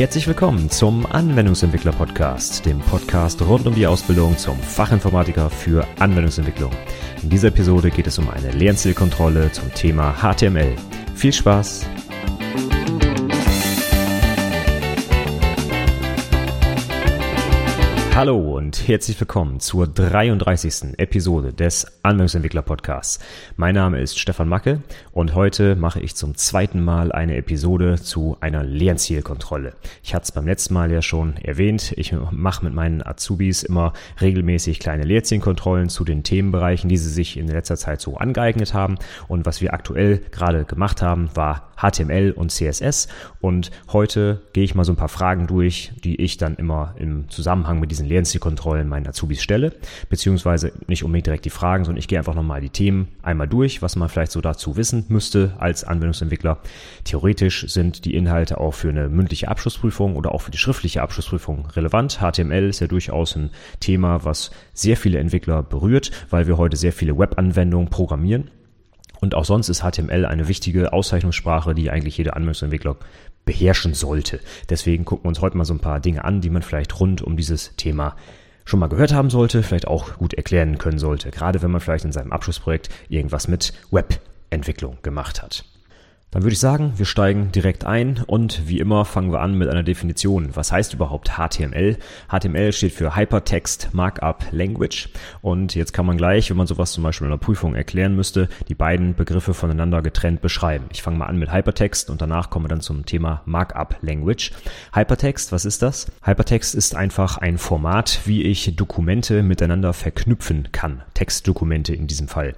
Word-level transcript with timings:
Herzlich 0.00 0.26
willkommen 0.26 0.70
zum 0.70 1.04
Anwendungsentwickler 1.04 1.92
Podcast, 1.92 2.64
dem 2.64 2.78
Podcast 2.78 3.42
rund 3.42 3.66
um 3.66 3.74
die 3.74 3.86
Ausbildung 3.86 4.38
zum 4.38 4.58
Fachinformatiker 4.58 5.50
für 5.50 5.86
Anwendungsentwicklung. 5.98 6.70
In 7.22 7.28
dieser 7.28 7.48
Episode 7.48 7.90
geht 7.90 8.06
es 8.06 8.18
um 8.18 8.30
eine 8.30 8.50
Lernzielkontrolle 8.50 9.52
zum 9.52 9.70
Thema 9.74 10.14
HTML. 10.14 10.74
Viel 11.14 11.34
Spaß! 11.34 11.84
Hallo 18.12 18.56
und 18.56 18.88
herzlich 18.88 19.18
willkommen 19.18 19.60
zur 19.60 19.86
33. 19.86 20.98
Episode 20.98 21.54
des 21.54 21.86
Anwendungsentwickler 22.02 22.60
Podcasts. 22.60 23.18
Mein 23.56 23.76
Name 23.76 24.00
ist 24.00 24.18
Stefan 24.18 24.48
Macke 24.48 24.82
und 25.12 25.34
heute 25.34 25.76
mache 25.76 26.00
ich 26.00 26.16
zum 26.16 26.34
zweiten 26.34 26.82
Mal 26.82 27.12
eine 27.12 27.36
Episode 27.36 27.98
zu 28.02 28.36
einer 28.40 28.64
Lernzielkontrolle. 28.64 29.74
Ich 30.02 30.14
hatte 30.14 30.24
es 30.24 30.32
beim 30.32 30.44
letzten 30.44 30.74
Mal 30.74 30.90
ja 30.90 31.00
schon 31.00 31.36
erwähnt. 31.36 31.94
Ich 31.96 32.14
mache 32.30 32.64
mit 32.64 32.74
meinen 32.74 33.00
Azubis 33.00 33.62
immer 33.62 33.94
regelmäßig 34.20 34.80
kleine 34.80 35.04
Lehrzielkontrollen 35.04 35.88
zu 35.88 36.04
den 36.04 36.22
Themenbereichen, 36.22 36.90
die 36.90 36.98
sie 36.98 37.10
sich 37.10 37.38
in 37.38 37.46
letzter 37.46 37.76
Zeit 37.76 38.02
so 38.02 38.18
angeeignet 38.18 38.74
haben. 38.74 38.96
Und 39.28 39.46
was 39.46 39.62
wir 39.62 39.72
aktuell 39.72 40.18
gerade 40.30 40.64
gemacht 40.64 41.00
haben, 41.00 41.30
war 41.34 41.70
HTML 41.80 42.32
und 42.32 42.50
CSS. 42.50 43.08
Und 43.40 43.70
heute 43.92 44.42
gehe 44.52 44.64
ich 44.64 44.74
mal 44.74 44.84
so 44.84 44.92
ein 44.92 44.96
paar 44.96 45.08
Fragen 45.08 45.46
durch, 45.46 45.92
die 46.04 46.20
ich 46.20 46.36
dann 46.36 46.56
immer 46.56 46.94
im 46.98 47.30
Zusammenhang 47.30 47.80
mit 47.80 47.90
diesen 47.90 47.99
Lernzielkontrollen 48.06 48.88
meinen 48.88 49.06
Azubis 49.06 49.42
stelle. 49.42 49.72
Beziehungsweise 50.08 50.72
nicht 50.86 51.04
unbedingt 51.04 51.26
direkt 51.26 51.44
die 51.44 51.50
Fragen, 51.50 51.84
sondern 51.84 51.98
ich 51.98 52.08
gehe 52.08 52.18
einfach 52.18 52.34
nochmal 52.34 52.60
die 52.60 52.70
Themen 52.70 53.08
einmal 53.22 53.48
durch, 53.48 53.82
was 53.82 53.96
man 53.96 54.08
vielleicht 54.08 54.32
so 54.32 54.40
dazu 54.40 54.76
wissen 54.76 55.04
müsste 55.08 55.54
als 55.58 55.84
Anwendungsentwickler. 55.84 56.58
Theoretisch 57.04 57.66
sind 57.68 58.04
die 58.04 58.14
Inhalte 58.14 58.58
auch 58.58 58.74
für 58.74 58.88
eine 58.88 59.08
mündliche 59.08 59.48
Abschlussprüfung 59.48 60.16
oder 60.16 60.32
auch 60.32 60.42
für 60.42 60.50
die 60.50 60.58
schriftliche 60.58 61.02
Abschlussprüfung 61.02 61.66
relevant. 61.76 62.20
HTML 62.20 62.68
ist 62.68 62.80
ja 62.80 62.86
durchaus 62.86 63.36
ein 63.36 63.50
Thema, 63.80 64.24
was 64.24 64.50
sehr 64.72 64.96
viele 64.96 65.18
Entwickler 65.18 65.62
berührt, 65.62 66.10
weil 66.30 66.46
wir 66.46 66.56
heute 66.56 66.76
sehr 66.76 66.92
viele 66.92 67.18
Webanwendungen 67.18 67.90
programmieren. 67.90 68.50
Und 69.20 69.34
auch 69.34 69.44
sonst 69.44 69.68
ist 69.68 69.82
HTML 69.82 70.24
eine 70.24 70.48
wichtige 70.48 70.92
Auszeichnungssprache, 70.92 71.74
die 71.74 71.90
eigentlich 71.90 72.16
jeder 72.16 72.36
Anwendungsentwickler 72.36 72.96
beherrschen 73.44 73.94
sollte. 73.94 74.40
Deswegen 74.68 75.04
gucken 75.04 75.24
wir 75.24 75.28
uns 75.28 75.40
heute 75.40 75.56
mal 75.56 75.64
so 75.64 75.74
ein 75.74 75.80
paar 75.80 76.00
Dinge 76.00 76.24
an, 76.24 76.40
die 76.40 76.50
man 76.50 76.62
vielleicht 76.62 76.98
rund 77.00 77.22
um 77.22 77.36
dieses 77.36 77.74
Thema 77.76 78.16
schon 78.64 78.80
mal 78.80 78.88
gehört 78.88 79.12
haben 79.12 79.30
sollte, 79.30 79.62
vielleicht 79.62 79.88
auch 79.88 80.16
gut 80.16 80.34
erklären 80.34 80.78
können 80.78 80.98
sollte, 80.98 81.30
gerade 81.30 81.62
wenn 81.62 81.70
man 81.70 81.80
vielleicht 81.80 82.04
in 82.04 82.12
seinem 82.12 82.32
Abschlussprojekt 82.32 82.88
irgendwas 83.08 83.48
mit 83.48 83.72
Webentwicklung 83.90 84.98
gemacht 85.02 85.42
hat. 85.42 85.64
Dann 86.32 86.44
würde 86.44 86.52
ich 86.52 86.60
sagen, 86.60 86.92
wir 86.96 87.06
steigen 87.06 87.50
direkt 87.50 87.84
ein 87.84 88.22
und 88.24 88.68
wie 88.68 88.78
immer 88.78 89.04
fangen 89.04 89.32
wir 89.32 89.40
an 89.40 89.58
mit 89.58 89.68
einer 89.68 89.82
Definition. 89.82 90.50
Was 90.54 90.70
heißt 90.70 90.94
überhaupt 90.94 91.32
HTML? 91.36 91.96
HTML 92.28 92.72
steht 92.72 92.92
für 92.92 93.16
Hypertext 93.16 93.88
Markup 93.92 94.44
Language 94.52 95.08
und 95.42 95.74
jetzt 95.74 95.92
kann 95.92 96.06
man 96.06 96.16
gleich, 96.16 96.48
wenn 96.48 96.56
man 96.56 96.68
sowas 96.68 96.92
zum 96.92 97.02
Beispiel 97.02 97.26
in 97.26 97.32
einer 97.32 97.40
Prüfung 97.40 97.74
erklären 97.74 98.14
müsste, 98.14 98.48
die 98.68 98.76
beiden 98.76 99.16
Begriffe 99.16 99.54
voneinander 99.54 100.02
getrennt 100.02 100.40
beschreiben. 100.40 100.84
Ich 100.92 101.02
fange 101.02 101.18
mal 101.18 101.26
an 101.26 101.36
mit 101.36 101.52
Hypertext 101.52 102.10
und 102.10 102.22
danach 102.22 102.48
kommen 102.48 102.66
wir 102.66 102.68
dann 102.68 102.80
zum 102.80 103.06
Thema 103.06 103.42
Markup 103.44 103.96
Language. 104.00 104.52
Hypertext, 104.94 105.50
was 105.50 105.64
ist 105.64 105.82
das? 105.82 106.12
Hypertext 106.22 106.76
ist 106.76 106.94
einfach 106.94 107.38
ein 107.38 107.58
Format, 107.58 108.20
wie 108.26 108.44
ich 108.44 108.76
Dokumente 108.76 109.42
miteinander 109.42 109.92
verknüpfen 109.92 110.68
kann. 110.70 111.02
Textdokumente 111.14 111.92
in 111.92 112.06
diesem 112.06 112.28
Fall. 112.28 112.54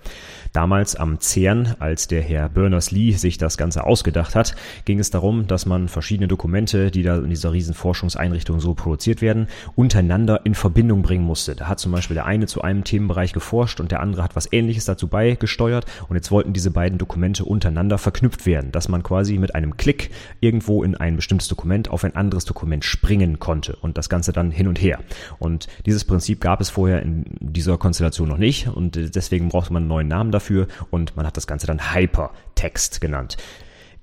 Damals 0.53 0.95
am 0.95 1.19
CERN, 1.19 1.77
als 1.79 2.07
der 2.09 2.21
Herr 2.21 2.51
Berners-Lee 2.51 3.13
sich 3.13 3.39
das 3.39 3.57
Ganze 3.63 3.85
ausgedacht 3.85 4.35
hat, 4.35 4.57
ging 4.85 4.99
es 4.99 5.11
darum, 5.11 5.47
dass 5.47 5.67
man 5.67 5.87
verschiedene 5.87 6.27
Dokumente, 6.27 6.91
die 6.91 7.05
da 7.05 7.17
in 7.17 7.31
dieser 7.31 7.53
riesen 7.53 7.75
Forschungseinrichtung 7.75 8.59
so 8.59 8.75
produziert 8.75 9.23
werden, 9.23 9.47
untereinander 9.77 10.41
in 10.43 10.57
Verbindung 10.57 11.03
bringen 11.03 11.25
musste. 11.25 11.55
Da 11.55 11.69
hat 11.69 11.79
zum 11.79 11.93
Beispiel 11.93 12.15
der 12.15 12.27
eine 12.27 12.47
zu 12.47 12.63
einem 12.63 12.83
Themenbereich 12.83 13.33
geforscht 13.33 13.79
und 13.79 13.93
der 13.93 14.01
andere 14.01 14.25
hat 14.25 14.35
was 14.35 14.53
ähnliches 14.53 14.85
dazu 14.85 15.07
beigesteuert 15.07 15.87
und 16.09 16.17
jetzt 16.17 16.33
wollten 16.33 16.53
diese 16.53 16.73
beiden 16.73 16.99
Dokumente 16.99 17.45
untereinander 17.45 17.99
verknüpft 17.99 18.47
werden, 18.47 18.73
dass 18.73 18.89
man 18.89 19.05
quasi 19.05 19.39
mit 19.39 19.55
einem 19.55 19.77
Klick 19.77 20.11
irgendwo 20.41 20.83
in 20.83 20.97
ein 20.97 21.15
bestimmtes 21.15 21.47
Dokument 21.47 21.89
auf 21.89 22.03
ein 22.03 22.17
anderes 22.17 22.45
Dokument 22.45 22.85
springen 22.85 23.39
konnte 23.39 23.77
und 23.77 23.97
das 23.97 24.09
Ganze 24.09 24.33
dann 24.33 24.51
hin 24.51 24.67
und 24.67 24.81
her. 24.81 24.99
Und 25.39 25.69
dieses 25.87 26.05
Prinzip 26.05 26.41
gab 26.41 26.61
es 26.61 26.71
vorher 26.71 27.03
in 27.03 27.25
dieser 27.39 27.79
Konstellation 27.79 28.29
noch 28.29 28.39
nicht 28.39 28.67
und 28.67 28.97
deswegen 29.15 29.51
brauchte 29.51 29.73
man 29.73 29.83
einen 29.83 29.89
neuen 29.89 30.09
Namen 30.09 30.33
dafür 30.33 30.67
und 30.91 31.15
man 31.17 31.27
hat 31.27 31.37
das 31.37 31.47
Ganze 31.47 31.69
dann 31.69 31.95
Hypertext 31.95 33.01
genannt. 33.01 33.37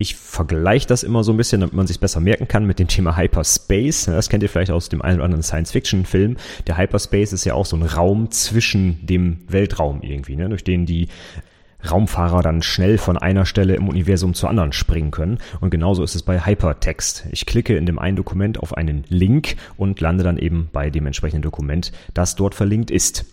Ich 0.02 0.16
vergleiche 0.16 0.88
das 0.88 1.04
immer 1.04 1.26
so 1.26 1.34
ein 1.34 1.38
bisschen, 1.38 1.60
damit 1.60 1.76
man 1.76 1.86
sich 1.86 2.00
besser 2.00 2.22
merken 2.22 2.48
kann 2.48 2.66
mit 2.66 2.80
dem 2.80 2.88
Thema 2.88 3.18
Hyperspace. 3.18 4.06
Das 4.06 4.30
kennt 4.30 4.42
ihr 4.44 4.48
vielleicht 4.48 4.72
aus 4.72 4.88
dem 4.88 5.02
einen 5.02 5.18
oder 5.18 5.26
anderen 5.26 5.44
Science-Fiction-Film. 5.44 6.38
Der 6.68 6.78
Hyperspace 6.78 7.34
ist 7.34 7.44
ja 7.44 7.54
auch 7.54 7.66
so 7.66 7.76
ein 7.76 7.84
Raum 7.84 8.32
zwischen 8.32 9.06
dem 9.06 9.40
Weltraum 9.50 10.02
irgendwie, 10.02 10.38
ne? 10.38 10.48
durch 10.48 10.64
den 10.64 10.86
die 10.86 11.10
Raumfahrer 11.92 12.42
dann 12.42 12.62
schnell 12.62 12.98
von 12.98 13.18
einer 13.18 13.46
Stelle 13.46 13.76
im 13.76 13.90
Universum 13.90 14.34
zur 14.34 14.50
anderen 14.50 14.72
springen 14.72 15.12
können. 15.12 15.40
Und 15.60 15.70
genauso 15.70 16.02
ist 16.02 16.16
es 16.16 16.24
bei 16.24 16.46
Hypertext. 16.46 17.28
Ich 17.31 17.46
klicke 17.46 17.76
in 17.76 17.86
dem 17.86 18.00
einen 18.00 18.16
Dokument 18.16 18.58
auf 18.58 18.78
einen 18.78 19.04
Link 19.10 19.58
und 19.76 20.00
lande 20.00 20.24
dann 20.24 20.38
eben 20.38 20.70
bei 20.72 20.90
dem 20.90 21.08
entsprechenden 21.08 21.42
Dokument, 21.42 21.92
das 22.14 22.38
dort 22.38 22.56
verlinkt 22.56 22.90
ist. 22.90 23.26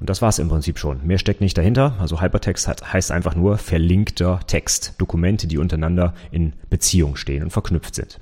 Und 0.00 0.08
das 0.08 0.22
war 0.22 0.30
es 0.30 0.38
im 0.38 0.48
Prinzip 0.48 0.78
schon. 0.78 1.06
Mehr 1.06 1.18
steckt 1.18 1.42
nicht 1.42 1.56
dahinter. 1.56 1.94
Also 1.98 2.20
Hypertext 2.20 2.66
hat, 2.66 2.92
heißt 2.92 3.12
einfach 3.12 3.34
nur 3.34 3.58
verlinkter 3.58 4.40
Text. 4.46 4.94
Dokumente, 4.98 5.46
die 5.46 5.58
untereinander 5.58 6.14
in 6.30 6.54
Beziehung 6.70 7.16
stehen 7.16 7.42
und 7.42 7.50
verknüpft 7.50 7.94
sind. 7.94 8.18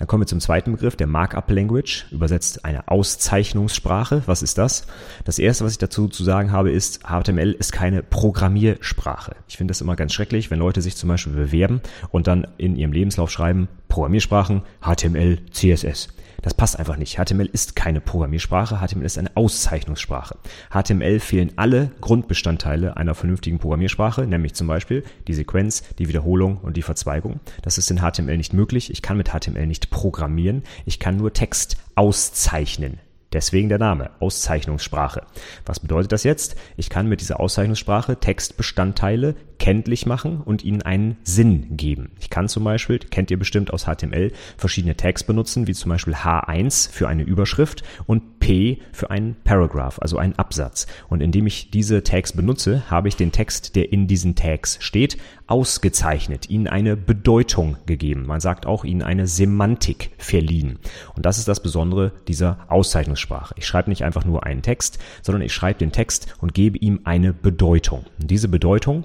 Dann 0.00 0.06
kommen 0.06 0.22
wir 0.22 0.26
zum 0.26 0.40
zweiten 0.40 0.72
Begriff, 0.72 0.96
der 0.96 1.06
Markup 1.06 1.50
Language, 1.50 2.06
übersetzt 2.10 2.64
eine 2.64 2.88
Auszeichnungssprache. 2.88 4.22
Was 4.24 4.40
ist 4.40 4.56
das? 4.56 4.86
Das 5.24 5.38
erste, 5.38 5.66
was 5.66 5.72
ich 5.72 5.78
dazu 5.78 6.08
zu 6.08 6.24
sagen 6.24 6.52
habe, 6.52 6.70
ist, 6.70 7.02
HTML 7.04 7.52
ist 7.52 7.72
keine 7.72 8.02
Programmiersprache. 8.02 9.36
Ich 9.46 9.58
finde 9.58 9.72
das 9.72 9.82
immer 9.82 9.96
ganz 9.96 10.14
schrecklich, 10.14 10.50
wenn 10.50 10.58
Leute 10.58 10.80
sich 10.80 10.96
zum 10.96 11.10
Beispiel 11.10 11.34
bewerben 11.34 11.82
und 12.10 12.28
dann 12.28 12.46
in 12.56 12.76
ihrem 12.76 12.92
Lebenslauf 12.92 13.30
schreiben, 13.30 13.68
Programmiersprachen, 13.88 14.62
HTML, 14.80 15.38
CSS. 15.50 16.08
Das 16.42 16.54
passt 16.54 16.78
einfach 16.78 16.96
nicht. 16.96 17.16
HTML 17.16 17.46
ist 17.46 17.76
keine 17.76 18.00
Programmiersprache, 18.00 18.78
HTML 18.78 19.04
ist 19.04 19.18
eine 19.18 19.36
Auszeichnungssprache. 19.36 20.36
HTML 20.70 21.20
fehlen 21.20 21.52
alle 21.56 21.90
Grundbestandteile 22.00 22.96
einer 22.96 23.14
vernünftigen 23.14 23.58
Programmiersprache, 23.58 24.26
nämlich 24.26 24.54
zum 24.54 24.66
Beispiel 24.66 25.04
die 25.26 25.34
Sequenz, 25.34 25.82
die 25.98 26.08
Wiederholung 26.08 26.58
und 26.58 26.76
die 26.76 26.82
Verzweigung. 26.82 27.40
Das 27.62 27.78
ist 27.78 27.90
in 27.90 27.98
HTML 27.98 28.36
nicht 28.36 28.54
möglich. 28.54 28.90
Ich 28.90 29.02
kann 29.02 29.16
mit 29.16 29.30
HTML 29.30 29.66
nicht 29.66 29.90
programmieren. 29.90 30.62
Ich 30.86 30.98
kann 30.98 31.16
nur 31.16 31.32
Text 31.32 31.76
auszeichnen. 31.94 32.98
Deswegen 33.32 33.68
der 33.68 33.78
Name, 33.78 34.10
Auszeichnungssprache. 34.18 35.22
Was 35.64 35.78
bedeutet 35.78 36.10
das 36.12 36.24
jetzt? 36.24 36.56
Ich 36.76 36.90
kann 36.90 37.08
mit 37.08 37.20
dieser 37.20 37.38
Auszeichnungssprache 37.38 38.18
Textbestandteile 38.18 39.36
kenntlich 39.58 40.06
machen 40.06 40.40
und 40.40 40.64
ihnen 40.64 40.82
einen 40.82 41.16
Sinn 41.22 41.76
geben. 41.76 42.10
Ich 42.18 42.30
kann 42.30 42.48
zum 42.48 42.64
Beispiel, 42.64 42.98
kennt 42.98 43.30
ihr 43.30 43.38
bestimmt 43.38 43.72
aus 43.72 43.84
HTML, 43.84 44.32
verschiedene 44.56 44.96
Tags 44.96 45.22
benutzen, 45.22 45.68
wie 45.68 45.74
zum 45.74 45.90
Beispiel 45.90 46.14
H1 46.14 46.90
für 46.90 47.06
eine 47.06 47.22
Überschrift 47.22 47.84
und 48.06 48.22
P 48.40 48.78
für 48.92 49.10
einen 49.10 49.36
Paragraph, 49.44 49.98
also 50.00 50.18
einen 50.18 50.34
Absatz. 50.34 50.86
Und 51.08 51.22
indem 51.22 51.46
ich 51.46 51.70
diese 51.70 52.02
Tags 52.02 52.32
benutze, 52.32 52.90
habe 52.90 53.06
ich 53.06 53.14
den 53.14 53.30
Text, 53.30 53.76
der 53.76 53.92
in 53.92 54.08
diesen 54.08 54.34
Tags 54.34 54.78
steht, 54.80 55.18
ausgezeichnet, 55.46 56.50
ihnen 56.50 56.66
eine 56.66 56.96
Bedeutung 56.96 57.76
gegeben. 57.86 58.26
Man 58.26 58.40
sagt 58.40 58.66
auch 58.66 58.84
ihnen 58.84 59.02
eine 59.02 59.26
Semantik 59.26 60.10
verliehen. 60.18 60.78
Und 61.14 61.26
das 61.26 61.38
ist 61.38 61.46
das 61.46 61.62
Besondere 61.62 62.12
dieser 62.26 62.58
Auszeichnungssprache. 62.68 63.54
Ich 63.56 63.66
schreibe 63.66 63.90
nicht 63.90 64.04
einfach 64.04 64.24
nur 64.24 64.44
einen 64.44 64.62
Text, 64.62 64.98
sondern 65.22 65.42
ich 65.42 65.52
schreibe 65.52 65.78
den 65.78 65.92
Text 65.92 66.34
und 66.40 66.54
gebe 66.54 66.78
ihm 66.78 67.00
eine 67.04 67.32
Bedeutung. 67.32 68.06
Und 68.20 68.30
diese 68.30 68.48
Bedeutung 68.48 69.04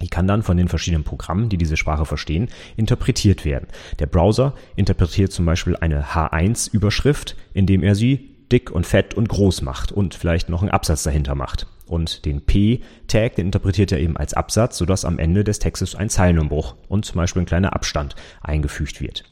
die 0.00 0.08
kann 0.08 0.28
dann 0.28 0.42
von 0.42 0.56
den 0.56 0.68
verschiedenen 0.68 1.04
Programmen, 1.04 1.48
die 1.48 1.58
diese 1.58 1.76
Sprache 1.76 2.06
verstehen, 2.06 2.48
interpretiert 2.76 3.44
werden. 3.44 3.66
Der 3.98 4.06
Browser 4.06 4.54
interpretiert 4.76 5.32
zum 5.32 5.44
Beispiel 5.44 5.76
eine 5.76 6.04
H1-Überschrift, 6.04 7.36
indem 7.52 7.82
er 7.82 7.94
sie 7.94 8.27
dick 8.52 8.70
und 8.70 8.86
fett 8.86 9.14
und 9.14 9.28
groß 9.28 9.62
macht 9.62 9.92
und 9.92 10.14
vielleicht 10.14 10.48
noch 10.48 10.62
einen 10.62 10.70
Absatz 10.70 11.02
dahinter 11.02 11.34
macht. 11.34 11.66
Und 11.86 12.24
den 12.24 12.42
P-Tag, 12.42 13.36
den 13.36 13.46
interpretiert 13.46 13.92
er 13.92 13.98
eben 13.98 14.16
als 14.16 14.34
Absatz, 14.34 14.76
sodass 14.76 15.04
am 15.04 15.18
Ende 15.18 15.44
des 15.44 15.58
Textes 15.58 15.94
ein 15.94 16.10
Zeilenumbruch 16.10 16.76
und 16.88 17.04
zum 17.04 17.16
Beispiel 17.16 17.42
ein 17.42 17.46
kleiner 17.46 17.74
Abstand 17.74 18.14
eingefügt 18.42 19.00
wird. 19.00 19.24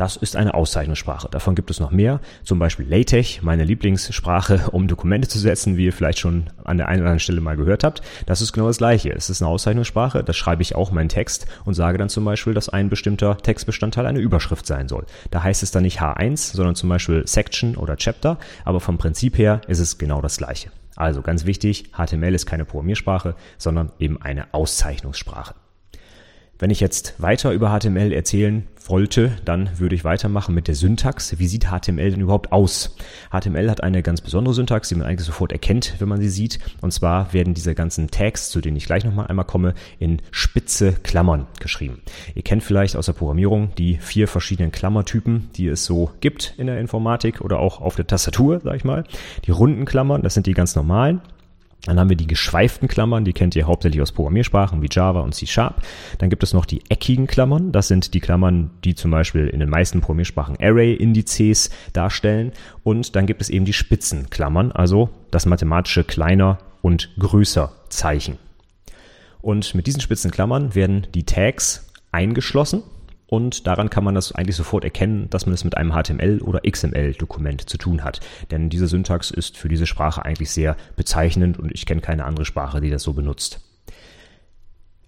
Das 0.00 0.16
ist 0.16 0.34
eine 0.34 0.54
Auszeichnungssprache. 0.54 1.28
Davon 1.30 1.54
gibt 1.54 1.70
es 1.70 1.78
noch 1.78 1.90
mehr. 1.90 2.20
Zum 2.42 2.58
Beispiel 2.58 2.88
LaTeX, 2.88 3.42
meine 3.42 3.64
Lieblingssprache, 3.64 4.70
um 4.70 4.88
Dokumente 4.88 5.28
zu 5.28 5.38
setzen, 5.38 5.76
wie 5.76 5.84
ihr 5.84 5.92
vielleicht 5.92 6.20
schon 6.20 6.48
an 6.64 6.78
der 6.78 6.88
einen 6.88 7.02
oder 7.02 7.10
anderen 7.10 7.20
Stelle 7.20 7.42
mal 7.42 7.54
gehört 7.54 7.84
habt. 7.84 8.00
Das 8.24 8.40
ist 8.40 8.54
genau 8.54 8.68
das 8.68 8.78
Gleiche. 8.78 9.12
Es 9.12 9.28
ist 9.28 9.42
eine 9.42 9.50
Auszeichnungssprache. 9.50 10.24
Da 10.24 10.32
schreibe 10.32 10.62
ich 10.62 10.74
auch 10.74 10.90
meinen 10.90 11.10
Text 11.10 11.44
und 11.66 11.74
sage 11.74 11.98
dann 11.98 12.08
zum 12.08 12.24
Beispiel, 12.24 12.54
dass 12.54 12.70
ein 12.70 12.88
bestimmter 12.88 13.36
Textbestandteil 13.36 14.06
eine 14.06 14.20
Überschrift 14.20 14.66
sein 14.66 14.88
soll. 14.88 15.04
Da 15.30 15.42
heißt 15.42 15.62
es 15.62 15.70
dann 15.70 15.82
nicht 15.82 16.00
H1, 16.00 16.56
sondern 16.56 16.76
zum 16.76 16.88
Beispiel 16.88 17.26
Section 17.26 17.76
oder 17.76 17.98
Chapter. 17.98 18.38
Aber 18.64 18.80
vom 18.80 18.96
Prinzip 18.96 19.36
her 19.36 19.60
ist 19.68 19.80
es 19.80 19.98
genau 19.98 20.22
das 20.22 20.38
Gleiche. 20.38 20.70
Also 20.96 21.20
ganz 21.20 21.44
wichtig, 21.44 21.92
HTML 21.92 22.34
ist 22.34 22.46
keine 22.46 22.64
Programmiersprache, 22.64 23.34
sondern 23.58 23.92
eben 23.98 24.22
eine 24.22 24.54
Auszeichnungssprache. 24.54 25.54
Wenn 26.60 26.68
ich 26.68 26.80
jetzt 26.80 27.14
weiter 27.16 27.52
über 27.52 27.70
HTML 27.70 28.12
erzählen 28.12 28.66
wollte, 28.84 29.32
dann 29.46 29.70
würde 29.78 29.94
ich 29.94 30.04
weitermachen 30.04 30.54
mit 30.54 30.68
der 30.68 30.74
Syntax. 30.74 31.38
Wie 31.38 31.46
sieht 31.46 31.68
HTML 31.70 32.10
denn 32.10 32.20
überhaupt 32.20 32.52
aus? 32.52 32.96
HTML 33.30 33.70
hat 33.70 33.82
eine 33.82 34.02
ganz 34.02 34.20
besondere 34.20 34.52
Syntax, 34.52 34.90
die 34.90 34.94
man 34.94 35.06
eigentlich 35.06 35.24
sofort 35.24 35.52
erkennt, 35.52 35.94
wenn 36.00 36.08
man 36.10 36.20
sie 36.20 36.28
sieht. 36.28 36.58
Und 36.82 36.92
zwar 36.92 37.32
werden 37.32 37.54
diese 37.54 37.74
ganzen 37.74 38.10
Tags, 38.10 38.50
zu 38.50 38.60
denen 38.60 38.76
ich 38.76 38.84
gleich 38.84 39.06
nochmal 39.06 39.28
einmal 39.28 39.46
komme, 39.46 39.72
in 39.98 40.20
spitze 40.32 40.92
Klammern 41.02 41.46
geschrieben. 41.60 42.02
Ihr 42.34 42.42
kennt 42.42 42.62
vielleicht 42.62 42.94
aus 42.94 43.06
der 43.06 43.14
Programmierung 43.14 43.74
die 43.78 43.96
vier 43.96 44.28
verschiedenen 44.28 44.70
Klammertypen, 44.70 45.48
die 45.56 45.66
es 45.66 45.86
so 45.86 46.10
gibt 46.20 46.52
in 46.58 46.66
der 46.66 46.78
Informatik 46.78 47.40
oder 47.40 47.58
auch 47.58 47.80
auf 47.80 47.96
der 47.96 48.06
Tastatur, 48.06 48.60
sag 48.62 48.76
ich 48.76 48.84
mal. 48.84 49.04
Die 49.46 49.50
runden 49.50 49.86
Klammern, 49.86 50.20
das 50.20 50.34
sind 50.34 50.46
die 50.46 50.52
ganz 50.52 50.76
normalen. 50.76 51.22
Dann 51.86 51.98
haben 51.98 52.10
wir 52.10 52.16
die 52.16 52.26
geschweiften 52.26 52.88
Klammern, 52.88 53.24
die 53.24 53.32
kennt 53.32 53.56
ihr 53.56 53.66
hauptsächlich 53.66 54.02
aus 54.02 54.12
Programmiersprachen 54.12 54.82
wie 54.82 54.88
Java 54.90 55.20
und 55.20 55.34
C 55.34 55.46
Sharp. 55.46 55.82
Dann 56.18 56.28
gibt 56.28 56.42
es 56.42 56.52
noch 56.52 56.66
die 56.66 56.82
eckigen 56.90 57.26
Klammern, 57.26 57.72
das 57.72 57.88
sind 57.88 58.12
die 58.12 58.20
Klammern, 58.20 58.70
die 58.84 58.94
zum 58.94 59.10
Beispiel 59.10 59.46
in 59.46 59.60
den 59.60 59.70
meisten 59.70 60.00
Programmiersprachen 60.00 60.56
Array-Indizes 60.60 61.70
darstellen. 61.92 62.52
Und 62.82 63.16
dann 63.16 63.26
gibt 63.26 63.40
es 63.40 63.48
eben 63.48 63.64
die 63.64 63.72
Spitzenklammern, 63.72 64.72
also 64.72 65.10
das 65.30 65.46
mathematische 65.46 66.04
kleiner 66.04 66.58
und 66.82 67.10
größer 67.18 67.72
Zeichen. 67.88 68.38
Und 69.40 69.74
mit 69.74 69.86
diesen 69.86 70.00
Spitzenklammern 70.00 70.74
werden 70.74 71.06
die 71.14 71.24
Tags 71.24 71.90
eingeschlossen 72.12 72.82
und 73.30 73.68
daran 73.68 73.90
kann 73.90 74.02
man 74.02 74.16
das 74.16 74.32
eigentlich 74.32 74.56
sofort 74.56 74.82
erkennen, 74.82 75.30
dass 75.30 75.46
man 75.46 75.54
es 75.54 75.62
mit 75.62 75.76
einem 75.76 75.92
HTML- 75.92 76.42
oder 76.42 76.62
XML-Dokument 76.68 77.70
zu 77.70 77.78
tun 77.78 78.02
hat. 78.02 78.18
Denn 78.50 78.70
diese 78.70 78.88
Syntax 78.88 79.30
ist 79.30 79.56
für 79.56 79.68
diese 79.68 79.86
Sprache 79.86 80.24
eigentlich 80.24 80.50
sehr 80.50 80.76
bezeichnend 80.96 81.56
und 81.56 81.70
ich 81.72 81.86
kenne 81.86 82.00
keine 82.00 82.24
andere 82.24 82.44
Sprache, 82.44 82.80
die 82.80 82.90
das 82.90 83.04
so 83.04 83.12
benutzt. 83.12 83.60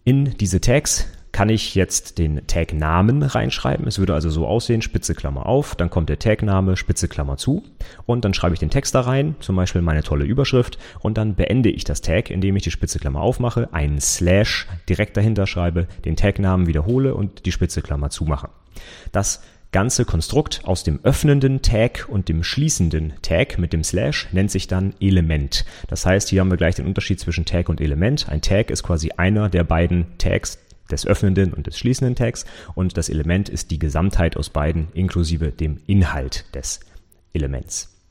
In 0.04 0.36
diese 0.36 0.60
Tags 0.60 1.08
kann 1.32 1.48
ich 1.48 1.74
jetzt 1.74 2.18
den 2.18 2.46
Tag-Namen 2.46 3.22
reinschreiben. 3.22 3.86
Es 3.86 3.98
würde 3.98 4.14
also 4.14 4.30
so 4.30 4.46
aussehen, 4.46 4.82
Spitze 4.82 5.14
Klammer 5.14 5.46
auf, 5.46 5.74
dann 5.74 5.90
kommt 5.90 6.08
der 6.08 6.18
Tag-Name, 6.18 6.76
Spitze 6.76 7.08
Klammer 7.08 7.38
zu 7.38 7.64
und 8.06 8.24
dann 8.24 8.34
schreibe 8.34 8.54
ich 8.54 8.60
den 8.60 8.70
Text 8.70 8.94
da 8.94 9.00
rein, 9.00 9.34
zum 9.40 9.56
Beispiel 9.56 9.82
meine 9.82 10.02
tolle 10.02 10.24
Überschrift 10.24 10.78
und 11.00 11.16
dann 11.16 11.34
beende 11.34 11.70
ich 11.70 11.84
das 11.84 12.02
Tag, 12.02 12.30
indem 12.30 12.56
ich 12.56 12.62
die 12.62 12.70
Spitze 12.70 12.98
Klammer 12.98 13.22
aufmache, 13.22 13.72
einen 13.72 14.00
Slash 14.00 14.66
direkt 14.88 15.16
dahinter 15.16 15.46
schreibe, 15.46 15.88
den 16.04 16.16
Tag-Namen 16.16 16.66
wiederhole 16.66 17.14
und 17.14 17.46
die 17.46 17.52
Spitze 17.52 17.82
Klammer 17.82 18.10
zumache. 18.10 18.50
Das 19.10 19.42
ganze 19.72 20.04
Konstrukt 20.04 20.60
aus 20.64 20.84
dem 20.84 21.00
öffnenden 21.02 21.62
Tag 21.62 22.06
und 22.08 22.28
dem 22.28 22.44
schließenden 22.44 23.14
Tag 23.22 23.58
mit 23.58 23.72
dem 23.72 23.82
Slash 23.82 24.28
nennt 24.32 24.50
sich 24.50 24.66
dann 24.66 24.92
Element. 25.00 25.64
Das 25.88 26.04
heißt, 26.04 26.28
hier 26.28 26.40
haben 26.40 26.50
wir 26.50 26.58
gleich 26.58 26.74
den 26.74 26.86
Unterschied 26.86 27.18
zwischen 27.18 27.46
Tag 27.46 27.70
und 27.70 27.80
Element. 27.80 28.28
Ein 28.28 28.42
Tag 28.42 28.70
ist 28.70 28.82
quasi 28.82 29.12
einer 29.16 29.48
der 29.48 29.64
beiden 29.64 30.06
Tags, 30.18 30.58
des 30.92 31.06
öffnenden 31.06 31.52
und 31.52 31.66
des 31.66 31.78
schließenden 31.78 32.14
Tags 32.14 32.44
und 32.74 32.96
das 32.96 33.08
Element 33.08 33.48
ist 33.48 33.70
die 33.70 33.78
Gesamtheit 33.78 34.36
aus 34.36 34.50
beiden 34.50 34.88
inklusive 34.94 35.50
dem 35.50 35.80
Inhalt 35.86 36.44
des 36.54 36.80
Elements. 37.32 38.01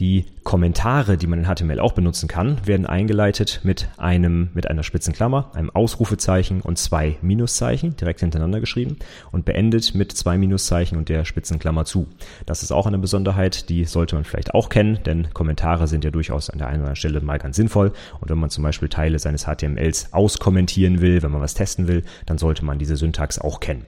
Die 0.00 0.24
Kommentare, 0.44 1.18
die 1.18 1.26
man 1.26 1.40
in 1.40 1.44
HTML 1.44 1.78
auch 1.78 1.92
benutzen 1.92 2.26
kann, 2.26 2.66
werden 2.66 2.86
eingeleitet 2.86 3.60
mit 3.64 3.90
einem, 3.98 4.48
mit 4.54 4.66
einer 4.66 4.82
spitzen 4.82 5.12
Klammer, 5.12 5.50
einem 5.52 5.68
Ausrufezeichen 5.68 6.62
und 6.62 6.78
zwei 6.78 7.18
Minuszeichen 7.20 7.96
direkt 7.96 8.20
hintereinander 8.20 8.60
geschrieben 8.60 8.96
und 9.30 9.44
beendet 9.44 9.94
mit 9.94 10.12
zwei 10.12 10.38
Minuszeichen 10.38 10.96
und 10.96 11.10
der 11.10 11.26
spitzen 11.26 11.58
Klammer 11.58 11.84
zu. 11.84 12.06
Das 12.46 12.62
ist 12.62 12.72
auch 12.72 12.86
eine 12.86 12.98
Besonderheit, 12.98 13.68
die 13.68 13.84
sollte 13.84 14.14
man 14.14 14.24
vielleicht 14.24 14.54
auch 14.54 14.70
kennen, 14.70 15.00
denn 15.04 15.34
Kommentare 15.34 15.86
sind 15.86 16.02
ja 16.02 16.10
durchaus 16.10 16.48
an 16.48 16.58
der 16.58 16.68
einen 16.68 16.76
oder 16.76 16.84
anderen 16.84 16.96
Stelle 16.96 17.20
mal 17.20 17.38
ganz 17.38 17.56
sinnvoll. 17.56 17.92
Und 18.20 18.30
wenn 18.30 18.38
man 18.38 18.48
zum 18.48 18.64
Beispiel 18.64 18.88
Teile 18.88 19.18
seines 19.18 19.44
HTMLs 19.44 20.14
auskommentieren 20.14 21.02
will, 21.02 21.22
wenn 21.22 21.30
man 21.30 21.42
was 21.42 21.52
testen 21.52 21.88
will, 21.88 22.04
dann 22.24 22.38
sollte 22.38 22.64
man 22.64 22.78
diese 22.78 22.96
Syntax 22.96 23.38
auch 23.38 23.60
kennen. 23.60 23.84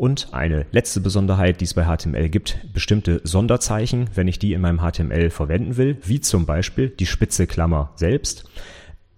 Und 0.00 0.32
eine 0.32 0.64
letzte 0.72 1.02
Besonderheit, 1.02 1.60
die 1.60 1.66
es 1.66 1.74
bei 1.74 1.84
HTML 1.84 2.30
gibt, 2.30 2.72
bestimmte 2.72 3.20
Sonderzeichen, 3.22 4.08
wenn 4.14 4.28
ich 4.28 4.38
die 4.38 4.54
in 4.54 4.62
meinem 4.62 4.80
HTML 4.80 5.28
verwenden 5.28 5.76
will, 5.76 5.98
wie 6.02 6.20
zum 6.20 6.46
Beispiel 6.46 6.88
die 6.88 7.04
spitze 7.04 7.46
Klammer 7.46 7.92
selbst. 7.96 8.44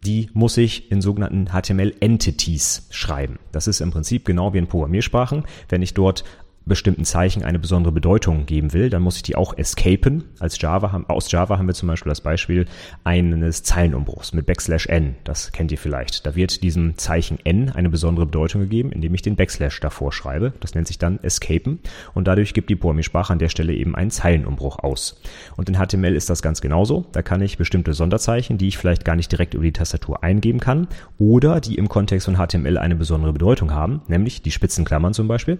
Die 0.04 0.28
muss 0.32 0.56
ich 0.56 0.90
in 0.90 1.00
sogenannten 1.00 1.50
HTML-Entities 1.52 2.88
schreiben. 2.90 3.38
Das 3.52 3.68
ist 3.68 3.80
im 3.80 3.92
Prinzip 3.92 4.24
genau 4.24 4.54
wie 4.54 4.58
in 4.58 4.66
Programmiersprachen. 4.66 5.44
Wenn 5.68 5.82
ich 5.82 5.94
dort 5.94 6.24
bestimmten 6.64 7.04
Zeichen 7.04 7.42
eine 7.42 7.58
besondere 7.58 7.92
Bedeutung 7.92 8.46
geben 8.46 8.72
will, 8.72 8.90
dann 8.90 9.02
muss 9.02 9.16
ich 9.16 9.22
die 9.22 9.36
auch 9.36 9.56
escapen. 9.56 10.24
Als 10.38 10.60
Java, 10.60 11.04
aus 11.08 11.30
Java 11.30 11.58
haben 11.58 11.66
wir 11.66 11.74
zum 11.74 11.88
Beispiel 11.88 12.10
das 12.10 12.20
Beispiel 12.20 12.66
eines 13.04 13.62
Zeilenumbruchs 13.62 14.32
mit 14.32 14.46
Backslash 14.46 14.86
n. 14.86 15.16
Das 15.24 15.52
kennt 15.52 15.72
ihr 15.72 15.78
vielleicht. 15.78 16.26
Da 16.26 16.34
wird 16.34 16.62
diesem 16.62 16.96
Zeichen 16.96 17.38
n 17.44 17.70
eine 17.70 17.88
besondere 17.88 18.26
Bedeutung 18.26 18.60
gegeben, 18.60 18.92
indem 18.92 19.14
ich 19.14 19.22
den 19.22 19.36
Backslash 19.36 19.80
davor 19.80 20.12
schreibe. 20.12 20.52
Das 20.60 20.74
nennt 20.74 20.86
sich 20.86 20.98
dann 20.98 21.18
escapen. 21.22 21.80
Und 22.14 22.28
dadurch 22.28 22.54
gibt 22.54 22.70
die 22.70 22.76
Programmiersprache 22.76 23.32
an 23.32 23.38
der 23.38 23.48
Stelle 23.48 23.74
eben 23.74 23.94
einen 23.94 24.10
Zeilenumbruch 24.10 24.78
aus. 24.78 25.20
Und 25.56 25.68
in 25.68 25.76
HTML 25.76 26.14
ist 26.14 26.30
das 26.30 26.42
ganz 26.42 26.60
genauso. 26.60 27.06
Da 27.12 27.22
kann 27.22 27.42
ich 27.42 27.58
bestimmte 27.58 27.94
Sonderzeichen, 27.94 28.58
die 28.58 28.68
ich 28.68 28.78
vielleicht 28.78 29.04
gar 29.04 29.16
nicht 29.16 29.32
direkt 29.32 29.54
über 29.54 29.64
die 29.64 29.72
Tastatur 29.72 30.22
eingeben 30.22 30.60
kann 30.60 30.88
oder 31.18 31.60
die 31.60 31.76
im 31.76 31.88
Kontext 31.88 32.26
von 32.26 32.36
HTML 32.36 32.78
eine 32.78 32.96
besondere 32.96 33.32
Bedeutung 33.32 33.72
haben, 33.72 34.02
nämlich 34.08 34.42
die 34.42 34.50
Spitzenklammern 34.50 35.14
zum 35.14 35.28
Beispiel 35.28 35.58